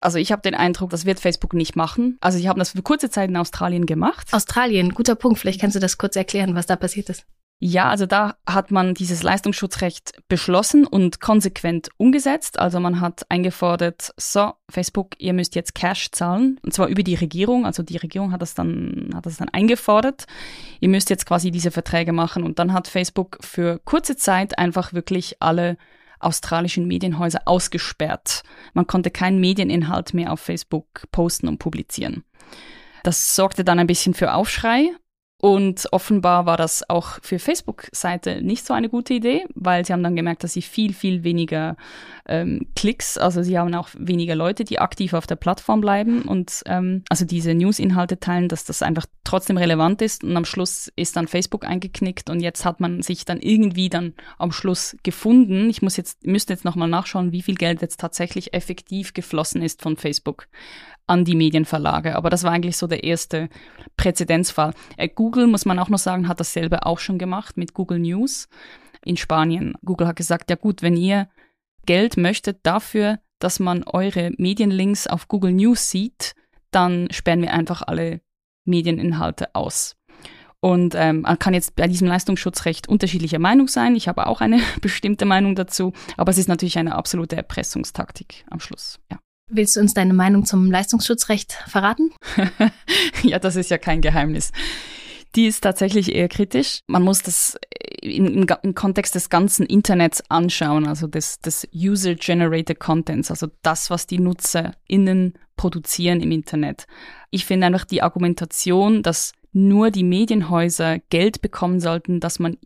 Also 0.00 0.18
ich 0.18 0.32
habe 0.32 0.42
den 0.42 0.54
Eindruck, 0.54 0.90
das 0.90 1.06
wird 1.06 1.18
Facebook 1.18 1.54
nicht 1.54 1.76
machen. 1.76 2.18
Also 2.20 2.36
sie 2.36 2.48
haben 2.48 2.58
das 2.58 2.72
für 2.72 2.82
kurze 2.82 3.08
Zeit 3.08 3.30
in 3.30 3.36
Australien 3.38 3.86
gemacht. 3.86 4.28
Australien, 4.32 4.90
guter 4.92 5.14
Punkt. 5.14 5.38
Vielleicht 5.38 5.60
kannst 5.60 5.76
du 5.76 5.80
das 5.80 5.96
kurz 5.96 6.14
erklären, 6.14 6.54
was 6.54 6.66
da 6.66 6.76
passiert 6.76 7.08
ist. 7.08 7.24
Ja, 7.66 7.88
also 7.88 8.04
da 8.04 8.36
hat 8.46 8.70
man 8.70 8.92
dieses 8.92 9.22
Leistungsschutzrecht 9.22 10.18
beschlossen 10.28 10.86
und 10.86 11.20
konsequent 11.20 11.88
umgesetzt. 11.96 12.58
Also 12.58 12.78
man 12.78 13.00
hat 13.00 13.22
eingefordert, 13.30 14.12
so, 14.18 14.52
Facebook, 14.68 15.14
ihr 15.16 15.32
müsst 15.32 15.54
jetzt 15.54 15.74
Cash 15.74 16.10
zahlen, 16.10 16.60
und 16.62 16.74
zwar 16.74 16.88
über 16.88 17.02
die 17.02 17.14
Regierung. 17.14 17.64
Also 17.64 17.82
die 17.82 17.96
Regierung 17.96 18.32
hat 18.32 18.42
das 18.42 18.52
dann, 18.52 19.12
hat 19.14 19.24
das 19.24 19.38
dann 19.38 19.48
eingefordert. 19.48 20.26
Ihr 20.80 20.90
müsst 20.90 21.08
jetzt 21.08 21.24
quasi 21.24 21.50
diese 21.50 21.70
Verträge 21.70 22.12
machen. 22.12 22.42
Und 22.42 22.58
dann 22.58 22.74
hat 22.74 22.86
Facebook 22.86 23.38
für 23.40 23.80
kurze 23.86 24.14
Zeit 24.14 24.58
einfach 24.58 24.92
wirklich 24.92 25.36
alle 25.40 25.78
australischen 26.20 26.86
Medienhäuser 26.86 27.40
ausgesperrt. 27.46 28.42
Man 28.74 28.86
konnte 28.86 29.10
keinen 29.10 29.40
Medieninhalt 29.40 30.12
mehr 30.12 30.34
auf 30.34 30.40
Facebook 30.40 31.10
posten 31.12 31.48
und 31.48 31.60
publizieren. 31.60 32.24
Das 33.04 33.34
sorgte 33.34 33.64
dann 33.64 33.78
ein 33.78 33.86
bisschen 33.86 34.12
für 34.12 34.34
Aufschrei 34.34 34.90
und 35.44 35.88
offenbar 35.92 36.46
war 36.46 36.56
das 36.56 36.88
auch 36.88 37.18
für 37.20 37.38
Facebook-Seite 37.38 38.40
nicht 38.40 38.64
so 38.64 38.72
eine 38.72 38.88
gute 38.88 39.12
Idee, 39.12 39.44
weil 39.54 39.84
sie 39.84 39.92
haben 39.92 40.02
dann 40.02 40.16
gemerkt, 40.16 40.42
dass 40.42 40.54
sie 40.54 40.62
viel, 40.62 40.94
viel 40.94 41.22
weniger 41.22 41.76
ähm, 42.26 42.68
Klicks, 42.74 43.18
also 43.18 43.42
sie 43.42 43.58
haben 43.58 43.74
auch 43.74 43.90
weniger 43.92 44.36
Leute, 44.36 44.64
die 44.64 44.78
aktiv 44.78 45.12
auf 45.12 45.26
der 45.26 45.36
Plattform 45.36 45.82
bleiben 45.82 46.22
und 46.22 46.62
ähm, 46.64 47.02
also 47.10 47.26
diese 47.26 47.52
News-Inhalte 47.52 48.18
teilen, 48.18 48.48
dass 48.48 48.64
das 48.64 48.80
einfach 48.80 49.04
trotzdem 49.22 49.58
relevant 49.58 50.00
ist. 50.00 50.24
Und 50.24 50.34
am 50.34 50.46
Schluss 50.46 50.90
ist 50.96 51.14
dann 51.14 51.28
Facebook 51.28 51.66
eingeknickt 51.66 52.30
und 52.30 52.40
jetzt 52.40 52.64
hat 52.64 52.80
man 52.80 53.02
sich 53.02 53.26
dann 53.26 53.38
irgendwie 53.38 53.90
dann 53.90 54.14
am 54.38 54.50
Schluss 54.50 54.96
gefunden. 55.02 55.68
Ich 55.68 55.82
muss 55.82 55.98
jetzt, 55.98 56.26
müsste 56.26 56.54
jetzt 56.54 56.64
nochmal 56.64 56.88
nachschauen, 56.88 57.32
wie 57.32 57.42
viel 57.42 57.56
Geld 57.56 57.82
jetzt 57.82 58.00
tatsächlich 58.00 58.54
effektiv 58.54 59.12
geflossen 59.12 59.60
ist 59.60 59.82
von 59.82 59.98
Facebook 59.98 60.46
an 61.06 61.24
die 61.24 61.34
Medienverlage. 61.34 62.16
Aber 62.16 62.30
das 62.30 62.44
war 62.44 62.52
eigentlich 62.52 62.76
so 62.76 62.86
der 62.86 63.04
erste 63.04 63.48
Präzedenzfall. 63.96 64.72
Äh, 64.96 65.08
Google, 65.08 65.46
muss 65.46 65.64
man 65.64 65.78
auch 65.78 65.88
noch 65.88 65.98
sagen, 65.98 66.28
hat 66.28 66.40
dasselbe 66.40 66.86
auch 66.86 66.98
schon 66.98 67.18
gemacht 67.18 67.56
mit 67.56 67.74
Google 67.74 67.98
News 67.98 68.48
in 69.04 69.16
Spanien. 69.16 69.74
Google 69.84 70.06
hat 70.06 70.16
gesagt, 70.16 70.50
ja 70.50 70.56
gut, 70.56 70.82
wenn 70.82 70.96
ihr 70.96 71.28
Geld 71.86 72.16
möchtet 72.16 72.60
dafür, 72.62 73.18
dass 73.38 73.60
man 73.60 73.82
eure 73.84 74.32
Medienlinks 74.38 75.06
auf 75.06 75.28
Google 75.28 75.52
News 75.52 75.90
sieht, 75.90 76.34
dann 76.70 77.08
sperren 77.10 77.42
wir 77.42 77.52
einfach 77.52 77.82
alle 77.82 78.20
Medieninhalte 78.64 79.54
aus. 79.54 79.96
Und 80.60 80.94
ähm, 80.96 81.20
man 81.20 81.38
kann 81.38 81.52
jetzt 81.52 81.76
bei 81.76 81.86
diesem 81.86 82.08
Leistungsschutzrecht 82.08 82.88
unterschiedlicher 82.88 83.38
Meinung 83.38 83.68
sein. 83.68 83.96
Ich 83.96 84.08
habe 84.08 84.26
auch 84.26 84.40
eine 84.40 84.60
bestimmte 84.80 85.26
Meinung 85.26 85.54
dazu, 85.54 85.92
aber 86.16 86.30
es 86.30 86.38
ist 86.38 86.48
natürlich 86.48 86.78
eine 86.78 86.94
absolute 86.94 87.36
Erpressungstaktik 87.36 88.46
am 88.48 88.60
Schluss. 88.60 88.98
Ja. 89.12 89.18
Willst 89.50 89.76
du 89.76 89.80
uns 89.80 89.92
deine 89.92 90.14
Meinung 90.14 90.46
zum 90.46 90.70
Leistungsschutzrecht 90.70 91.52
verraten? 91.68 92.12
ja, 93.22 93.38
das 93.38 93.56
ist 93.56 93.70
ja 93.70 93.78
kein 93.78 94.00
Geheimnis. 94.00 94.52
Die 95.34 95.46
ist 95.46 95.60
tatsächlich 95.60 96.14
eher 96.14 96.28
kritisch. 96.28 96.80
Man 96.86 97.02
muss 97.02 97.22
das 97.22 97.58
im, 98.00 98.26
im, 98.26 98.46
im 98.62 98.74
Kontext 98.74 99.14
des 99.14 99.28
ganzen 99.28 99.66
Internets 99.66 100.22
anschauen, 100.30 100.86
also 100.86 101.08
des, 101.08 101.40
des 101.40 101.68
User-Generated 101.74 102.78
Contents, 102.78 103.30
also 103.30 103.48
das, 103.62 103.90
was 103.90 104.06
die 104.06 104.18
NutzerInnen 104.18 105.34
produzieren 105.56 106.20
im 106.20 106.30
Internet. 106.30 106.86
Ich 107.30 107.44
finde 107.44 107.66
einfach 107.66 107.84
die 107.84 108.02
Argumentation, 108.02 109.02
dass 109.02 109.32
nur 109.52 109.90
die 109.90 110.04
Medienhäuser 110.04 111.00
Geld 111.10 111.42
bekommen 111.42 111.80
sollten, 111.80 112.20
dass 112.20 112.38
man 112.38 112.56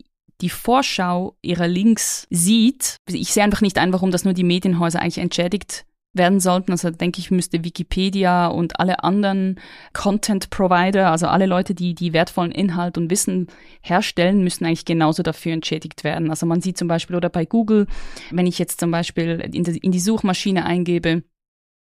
die 0.41 0.51
Vorschau 0.51 1.37
ihrer 1.43 1.67
Links 1.67 2.27
sieht. 2.31 2.97
Ich 3.09 3.33
sehe 3.33 3.43
einfach 3.43 3.63
nicht 3.63 3.79
ein, 3.79 3.93
warum 3.93 4.11
das 4.11 4.25
nur 4.25 4.35
die 4.35 4.45
Medienhäuser 4.45 5.01
eigentlich 5.01 5.19
entschädigt 5.19 5.85
werden 6.19 6.41
sollten. 6.41 6.73
Also 6.73 6.91
denke 6.91 7.21
ich, 7.21 7.31
müsste 7.31 7.65
Wikipedia 7.65 8.49
und 8.49 8.79
alle 8.79 9.03
anderen 9.03 9.59
Content 9.93 10.51
Provider, 10.51 11.11
also 11.11 11.27
alle 11.27 11.47
Leute, 11.47 11.75
die 11.75 11.95
die 11.95 12.13
wertvollen 12.13 12.53
Inhalt 12.53 12.99
und 12.99 13.11
Wissen 13.11 13.47
herstellen, 13.81 14.45
müssen 14.45 14.67
eigentlich 14.67 14.85
genauso 14.85 15.23
dafür 15.23 15.53
entschädigt 15.53 16.05
werden. 16.05 16.31
Also 16.31 16.45
man 16.45 16.61
sieht 16.61 16.77
zum 16.77 16.89
Beispiel 16.89 17.17
oder 17.17 17.31
bei 17.31 17.45
Google, 17.45 17.87
wenn 18.31 18.47
ich 18.47 18.59
jetzt 18.59 18.81
zum 18.81 18.91
Beispiel 18.91 19.41
in 19.41 19.65
die, 19.65 19.79
in 19.79 19.93
die 19.93 20.01
Suchmaschine 20.01 20.67
eingebe, 20.67 21.23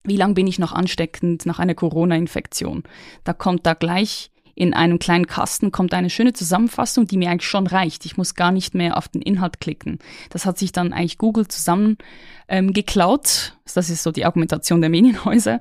wie 0.04 0.16
lange 0.16 0.36
bin 0.36 0.48
ich 0.48 0.58
noch 0.58 0.72
ansteckend 0.72 1.46
nach 1.46 1.60
einer 1.60 1.76
Corona-Infektion? 1.76 2.84
Da 3.26 3.34
kommt 3.34 3.66
da 3.66 3.74
gleich 3.74 4.32
in 4.58 4.74
einem 4.74 4.98
kleinen 4.98 5.28
Kasten 5.28 5.72
kommt 5.72 5.94
eine 5.94 6.10
schöne 6.10 6.34
Zusammenfassung, 6.34 7.06
die 7.06 7.18
mir 7.18 7.30
eigentlich 7.30 7.48
schon 7.48 7.68
reicht. 7.68 8.06
Ich 8.06 8.18
muss 8.18 8.34
gar 8.34 8.52
nicht 8.52 8.74
mehr 8.74 8.98
auf 8.98 9.08
den 9.08 9.22
Inhalt 9.22 9.60
klicken. 9.60 10.00
Das 10.32 10.48
hat 10.48 10.58
sich 10.58 10.72
dann 10.72 10.94
eigentlich 10.94 11.20
Google 11.20 11.48
zusammen 11.48 12.00
ähm, 12.48 12.74
geklaut. 12.74 13.56
Das 13.72 13.92
ist 13.92 14.02
so 14.02 14.12
die 14.12 14.26
Argumentation 14.26 14.82
der 14.82 14.90
Medienhäuser. 14.90 15.60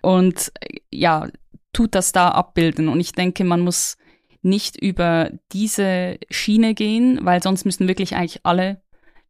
Und 0.00 0.50
äh, 0.60 0.78
ja, 0.90 1.28
tut 1.74 1.94
das 1.94 2.12
da 2.12 2.30
abbilden. 2.30 2.88
Und 2.88 3.00
ich 3.00 3.12
denke, 3.12 3.44
man 3.44 3.60
muss 3.60 3.98
nicht 4.40 4.80
über 4.80 5.30
diese 5.52 6.18
Schiene 6.30 6.72
gehen, 6.72 7.20
weil 7.24 7.42
sonst 7.42 7.66
müssen 7.66 7.86
wirklich 7.86 8.16
eigentlich 8.16 8.40
alle 8.46 8.80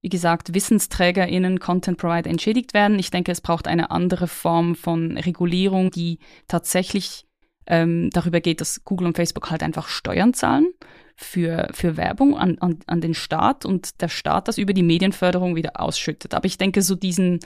wie 0.01 0.11
gesagt, 0.11 0.55
WissensträgerInnen, 0.55 1.59
Content 1.59 1.99
Provider 1.99 2.31
entschädigt 2.31 2.73
werden. 2.73 3.01
Ich 3.01 3.11
denke, 3.11 3.33
es 3.33 3.41
braucht 3.41 3.67
eine 3.67 3.91
andere 3.91 4.29
Form 4.29 4.77
von 4.77 5.19
Regulierung, 5.19 5.91
die 5.91 6.21
tatsächlich 6.47 7.28
ähm, 7.69 8.11
darüber 8.13 8.41
geht, 8.41 8.61
dass 8.61 8.85
Google 8.85 9.07
und 9.07 9.17
Facebook 9.17 9.51
halt 9.51 9.63
einfach 9.63 9.89
Steuern 9.89 10.35
zahlen 10.35 10.73
für, 11.21 11.69
für 11.73 11.97
Werbung 11.97 12.37
an, 12.37 12.59
an, 12.59 12.79
an 12.87 13.01
den 13.01 13.13
Staat 13.13 13.67
und 13.67 14.01
der 14.01 14.09
Staat 14.09 14.47
das 14.47 14.57
über 14.57 14.73
die 14.73 14.85
Medienförderung 14.85 15.57
wieder 15.57 15.81
ausschüttet. 15.81 16.33
Aber 16.33 16.47
ich 16.47 16.59
denke, 16.59 16.81
so 16.81 16.95
diesen 16.95 17.41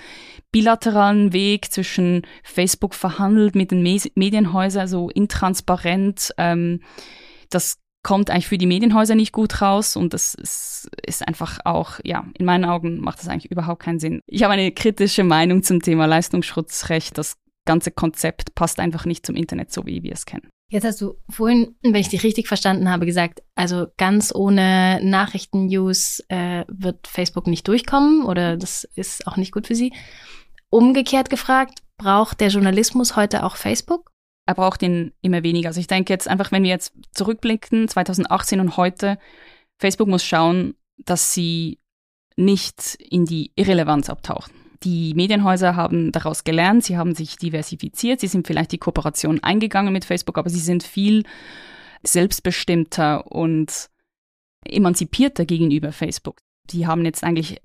bilateralen 0.52 1.32
Weg 1.32 1.72
zwischen 1.72 2.22
Facebook 2.42 2.94
verhandelt 2.94 3.54
mit 3.54 3.70
den 3.70 3.82
Me 3.82 3.96
Medienhäusern, 4.14 4.88
so 4.88 5.08
intransparent, 5.08 6.35
ähm, 6.37 6.80
das 7.48 7.78
kommt 8.02 8.30
eigentlich 8.30 8.48
für 8.48 8.58
die 8.58 8.66
Medienhäuser 8.66 9.14
nicht 9.14 9.32
gut 9.32 9.62
raus 9.62 9.96
und 9.96 10.12
das 10.12 10.35
ist, 10.35 10.90
ist 11.06 11.26
einfach 11.26 11.61
auch, 11.64 12.00
ja, 12.04 12.26
in 12.37 12.44
meinen 12.44 12.64
Augen 12.64 13.00
macht 13.00 13.20
das 13.20 13.28
eigentlich 13.28 13.50
überhaupt 13.50 13.82
keinen 13.82 14.00
Sinn. 14.00 14.20
Ich 14.26 14.42
habe 14.42 14.52
eine 14.52 14.72
kritische 14.72 15.24
Meinung 15.24 15.62
zum 15.62 15.80
Thema 15.80 16.06
Leistungsschutzrecht. 16.06 17.16
Das 17.16 17.37
ganze 17.64 17.90
Konzept 17.90 18.55
passt 18.55 18.81
einfach 18.81 19.05
nicht 19.05 19.25
zum 19.25 19.37
Internet, 19.37 19.72
so 19.72 19.87
wie 19.87 20.03
wir 20.03 20.12
es 20.12 20.27
kennen. 20.27 20.48
Jetzt 20.72 20.85
hast 20.85 21.03
du 21.03 21.16
vorhin, 21.29 21.77
wenn 21.83 21.94
ich 21.96 22.09
dich 22.09 22.22
richtig 22.22 22.48
verstanden 22.48 22.88
habe, 22.88 23.05
gesagt, 23.05 23.42
also 23.55 23.88
ganz 23.98 24.35
ohne 24.35 25.01
Nachrichten-News 25.03 26.25
äh, 26.29 26.64
wird 26.66 27.07
Facebook 27.07 27.46
nicht 27.46 27.68
durchkommen 27.68 28.25
oder 28.25 28.57
das 28.57 28.85
ist 28.94 29.27
auch 29.27 29.37
nicht 29.37 29.53
gut 29.53 29.66
für 29.66 29.75
sie. 29.75 29.92
Umgekehrt 30.70 31.29
gefragt, 31.29 31.81
braucht 31.98 32.40
der 32.40 32.48
Journalismus 32.48 33.16
heute 33.16 33.44
auch 33.44 33.57
Facebook? 33.57 34.11
Er 34.46 34.55
braucht 34.55 34.83
ihn 34.83 35.12
immer 35.20 35.42
weniger. 35.42 35.68
Also 35.68 35.81
ich 35.81 35.88
denke 35.88 36.12
jetzt 36.12 36.27
einfach, 36.27 36.51
wenn 36.53 36.62
wir 36.62 36.70
jetzt 36.70 36.94
zurückblicken, 37.12 37.87
2018 37.87 38.59
und 38.59 38.79
heute, 38.79 39.18
Facebook 39.79 40.09
muss 40.09 40.25
schauen, 40.25 40.75
dass 40.96 41.35
sie 41.35 41.81
nicht 42.37 42.96
in 42.98 43.27
die 43.27 43.53
Irrelevanz 43.57 44.09
abtauchen. 44.09 44.53
Die 44.85 45.14
Medienhäuser 45.14 45.77
haben 45.77 46.12
daraus 46.12 46.45
gelernt, 46.45 46.85
sie 46.85 46.97
haben 46.97 47.14
sich 47.14 47.37
diversifiziert, 47.37 48.21
sie 48.21 48.27
sind 48.27 48.47
vielleicht 48.47 48.73
die 48.73 48.79
Kooperation 48.79 49.42
eingegangen 49.42 49.92
mit 49.92 50.05
Facebook, 50.05 50.38
aber 50.38 50.51
sie 50.51 50.59
sind 50.59 50.83
viel 50.83 51.25
selbstbestimmter 52.03 53.31
und 53.31 53.88
emanzipierter 54.64 55.45
gegenüber 55.45 55.92
Facebook. 55.92 56.38
Die 56.71 56.87
haben 56.87 57.05
jetzt 57.05 57.23
eigentlich, 57.25 57.61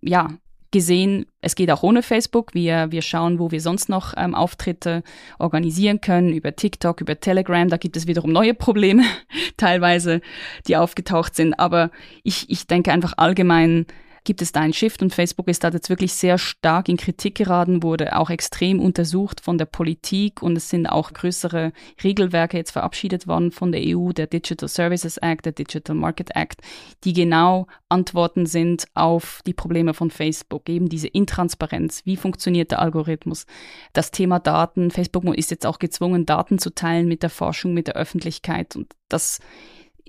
ja, 0.00 0.28
gesehen, 0.72 1.26
es 1.40 1.54
geht 1.54 1.70
auch 1.70 1.82
ohne 1.82 2.02
Facebook. 2.02 2.54
Wir, 2.54 2.90
wir 2.90 3.02
schauen, 3.02 3.38
wo 3.38 3.50
wir 3.50 3.60
sonst 3.60 3.88
noch 3.88 4.14
ähm, 4.16 4.34
Auftritte 4.34 5.02
organisieren 5.38 6.00
können, 6.00 6.32
über 6.32 6.56
TikTok, 6.56 7.00
über 7.00 7.20
Telegram. 7.20 7.68
Da 7.68 7.76
gibt 7.76 7.96
es 7.96 8.06
wiederum 8.06 8.32
neue 8.32 8.54
Probleme, 8.54 9.04
teilweise, 9.56 10.20
die 10.66 10.76
aufgetaucht 10.76 11.36
sind. 11.36 11.54
Aber 11.60 11.90
ich, 12.24 12.50
ich 12.50 12.66
denke 12.66 12.90
einfach 12.90 13.14
allgemein, 13.18 13.86
gibt 14.24 14.42
es 14.42 14.52
da 14.52 14.60
einen 14.60 14.72
Shift? 14.72 15.02
Und 15.02 15.14
Facebook 15.14 15.48
ist 15.48 15.64
da 15.64 15.68
jetzt 15.68 15.90
wirklich 15.90 16.12
sehr 16.12 16.38
stark 16.38 16.88
in 16.88 16.96
Kritik 16.96 17.34
geraten, 17.34 17.82
wurde 17.82 18.16
auch 18.16 18.30
extrem 18.30 18.80
untersucht 18.80 19.40
von 19.40 19.58
der 19.58 19.66
Politik. 19.66 20.42
Und 20.42 20.56
es 20.56 20.68
sind 20.68 20.86
auch 20.86 21.12
größere 21.12 21.72
Regelwerke 22.02 22.56
jetzt 22.56 22.70
verabschiedet 22.70 23.26
worden 23.26 23.50
von 23.50 23.72
der 23.72 23.82
EU, 23.84 24.12
der 24.12 24.26
Digital 24.26 24.68
Services 24.68 25.18
Act, 25.18 25.46
der 25.46 25.52
Digital 25.52 25.96
Market 25.96 26.34
Act, 26.34 26.60
die 27.04 27.12
genau 27.12 27.66
Antworten 27.88 28.46
sind 28.46 28.84
auf 28.94 29.42
die 29.46 29.52
Probleme 29.52 29.94
von 29.94 30.10
Facebook, 30.10 30.68
eben 30.68 30.88
diese 30.88 31.08
Intransparenz, 31.08 32.02
wie 32.04 32.16
funktioniert 32.16 32.70
der 32.70 32.80
Algorithmus, 32.80 33.46
das 33.92 34.10
Thema 34.10 34.38
Daten, 34.38 34.90
Facebook 34.90 35.22
ist 35.36 35.50
jetzt 35.50 35.66
auch 35.66 35.78
gezwungen, 35.78 36.26
Daten 36.26 36.58
zu 36.58 36.74
teilen 36.74 37.06
mit 37.06 37.22
der 37.22 37.30
Forschung, 37.30 37.74
mit 37.74 37.86
der 37.86 37.96
Öffentlichkeit. 37.96 38.76
Und 38.76 38.92
das 39.08 39.40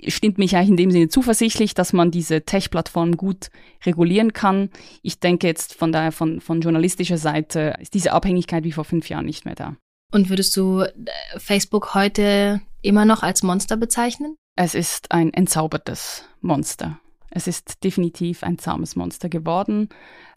stimmt 0.08 0.38
mich 0.38 0.56
eigentlich 0.56 0.69
in 0.69 0.77
dem 0.77 0.91
Sinne 0.91 1.08
zuversichtlich, 1.10 1.73
dass 1.73 1.93
man 1.93 2.12
diese 2.12 2.41
Tech-Plattformen 2.41 3.17
gut 3.17 3.49
regulieren 3.86 4.34
kann. 4.34 4.69
Ich 5.01 5.19
denke 5.19 5.47
jetzt 5.47 5.75
von 5.75 5.91
daher 5.91 6.12
von, 6.12 6.41
von 6.41 6.62
journalistischer 6.62 7.17
Seite 7.17 7.75
ist 7.79 7.93
diese 7.93 8.13
Abhängigkeit 8.13 8.63
wie 8.63 8.71
vor 8.71 8.86
fünf 8.86 9.10
Jahren 9.10 9.25
nicht 9.25 9.45
mehr 9.45 9.56
da. 9.56 9.75
Und 10.12 10.29
würdest 10.29 10.56
du 10.58 10.82
äh, 10.82 10.89
Facebook 11.38 11.95
heute 11.95 12.62
immer 12.82 13.06
noch 13.06 13.23
als 13.23 13.43
Monster 13.43 13.77
bezeichnen? 13.77 14.36
Es 14.56 14.75
ist 14.75 15.12
ein 15.12 15.34
entzaubertes 15.34 16.25
Monster. 16.41 16.99
Es 17.32 17.47
ist 17.47 17.84
definitiv 17.84 18.43
ein 18.43 18.60
zahmes 18.60 18.95
Monster 18.95 19.27
geworden. 19.27 19.89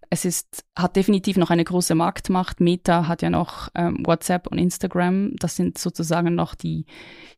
Es 0.09 0.25
ist, 0.25 0.65
hat 0.77 0.97
definitiv 0.97 1.37
noch 1.37 1.51
eine 1.51 1.65
große 1.65 1.95
Marktmacht. 1.95 2.61
Meta 2.61 3.09
hat 3.09 3.23
ja 3.23 3.31
noch 3.31 3.69
ähm, 3.75 4.03
WhatsApp 4.05 4.47
und 4.47 4.59
Instagram. 4.59 5.35
Das 5.37 5.57
sind 5.57 5.79
sozusagen 5.79 6.35
noch 6.35 6.55
die, 6.55 6.87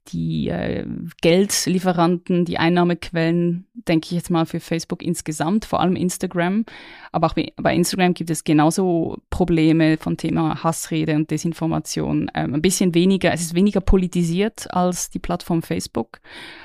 die 0.09 0.49
äh, 0.49 0.87
Geldlieferanten, 1.23 2.45
die 2.45 2.59
Einnahmequellen, 2.59 3.67
denke 3.75 4.07
ich 4.07 4.13
jetzt 4.13 4.31
mal, 4.31 4.47
für 4.47 4.61
Facebook 4.61 5.03
insgesamt, 5.03 5.65
vor 5.65 5.81
allem 5.81 5.97
Instagram. 5.97 6.65
Aber 7.11 7.29
auch 7.29 7.35
bei 7.57 7.75
Instagram 7.75 8.15
gibt 8.15 8.31
es 8.31 8.45
genauso 8.45 9.19
Probleme 9.31 9.97
von 9.97 10.17
Thema 10.17 10.63
Hassrede 10.63 11.15
und 11.15 11.31
Desinformation. 11.31 12.31
Ähm, 12.35 12.55
ein 12.55 12.63
bisschen 12.63 12.95
weniger, 12.95 13.33
es 13.33 13.41
ist 13.41 13.55
weniger 13.55 13.81
politisiert 13.81 14.73
als 14.73 15.11
die 15.11 15.19
Plattform 15.19 15.63
Facebook. 15.63 16.21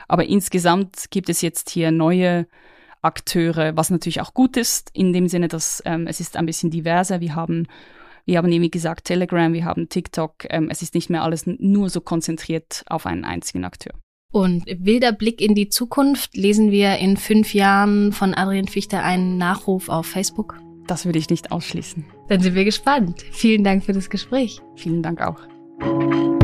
Aber 0.08 0.26
insgesamt 0.26 1.06
gibt 1.12 1.30
es 1.30 1.42
jetzt 1.42 1.70
hier 1.70 1.92
neue 1.92 2.48
Akteure, 3.04 3.76
was 3.76 3.90
natürlich 3.90 4.22
auch 4.22 4.34
gut 4.34 4.58
ist, 4.58 4.90
in 4.94 5.14
dem 5.14 5.28
Sinne, 5.28 5.48
dass 5.48 5.82
ähm, 5.86 6.08
es 6.08 6.20
ist 6.20 6.38
ein 6.38 6.46
bisschen 6.46 6.72
diverser. 6.72 7.20
Wir 7.20 7.36
haben, 7.36 7.68
wir 8.26 8.38
haben 8.38 8.50
wie 8.50 8.72
gesagt 8.72 9.06
Telegram, 9.06 9.54
wir 9.54 9.66
haben 9.66 9.90
TikTok. 9.90 10.46
Ähm, 10.50 10.70
es 10.72 10.82
ist 10.82 10.96
nicht 10.96 11.10
mehr 11.10 11.24
alles 11.24 11.46
nur 11.46 11.90
so 11.90 12.02
konzentriert 12.02 12.84
auf 12.88 13.06
einen 13.06 13.26
einzigen 13.26 13.66
Akteur. 13.66 13.94
Und 14.32 14.66
wilder 14.66 15.12
Blick 15.12 15.42
in 15.42 15.54
die 15.54 15.70
Zukunft 15.70 16.36
lesen 16.36 16.72
wir 16.72 16.98
in 16.98 17.18
fünf 17.18 17.54
Jahren 17.54 18.12
von 18.12 18.34
Adrian 18.34 18.68
Fichter 18.68 19.04
einen 19.04 19.38
Nachruf 19.38 19.90
auf 19.90 20.08
Facebook. 20.08 20.60
Das 20.88 21.06
würde 21.06 21.20
ich 21.20 21.30
nicht 21.30 21.52
ausschließen. 21.52 22.04
Dann 22.30 22.42
sind 22.42 22.56
wir 22.56 22.66
gespannt. 22.66 23.24
Vielen 23.32 23.64
Dank 23.64 23.84
für 23.84 23.94
das 23.94 24.10
Gespräch. 24.10 24.60
Vielen 24.76 25.04
Dank 25.04 25.22
auch. 25.22 26.43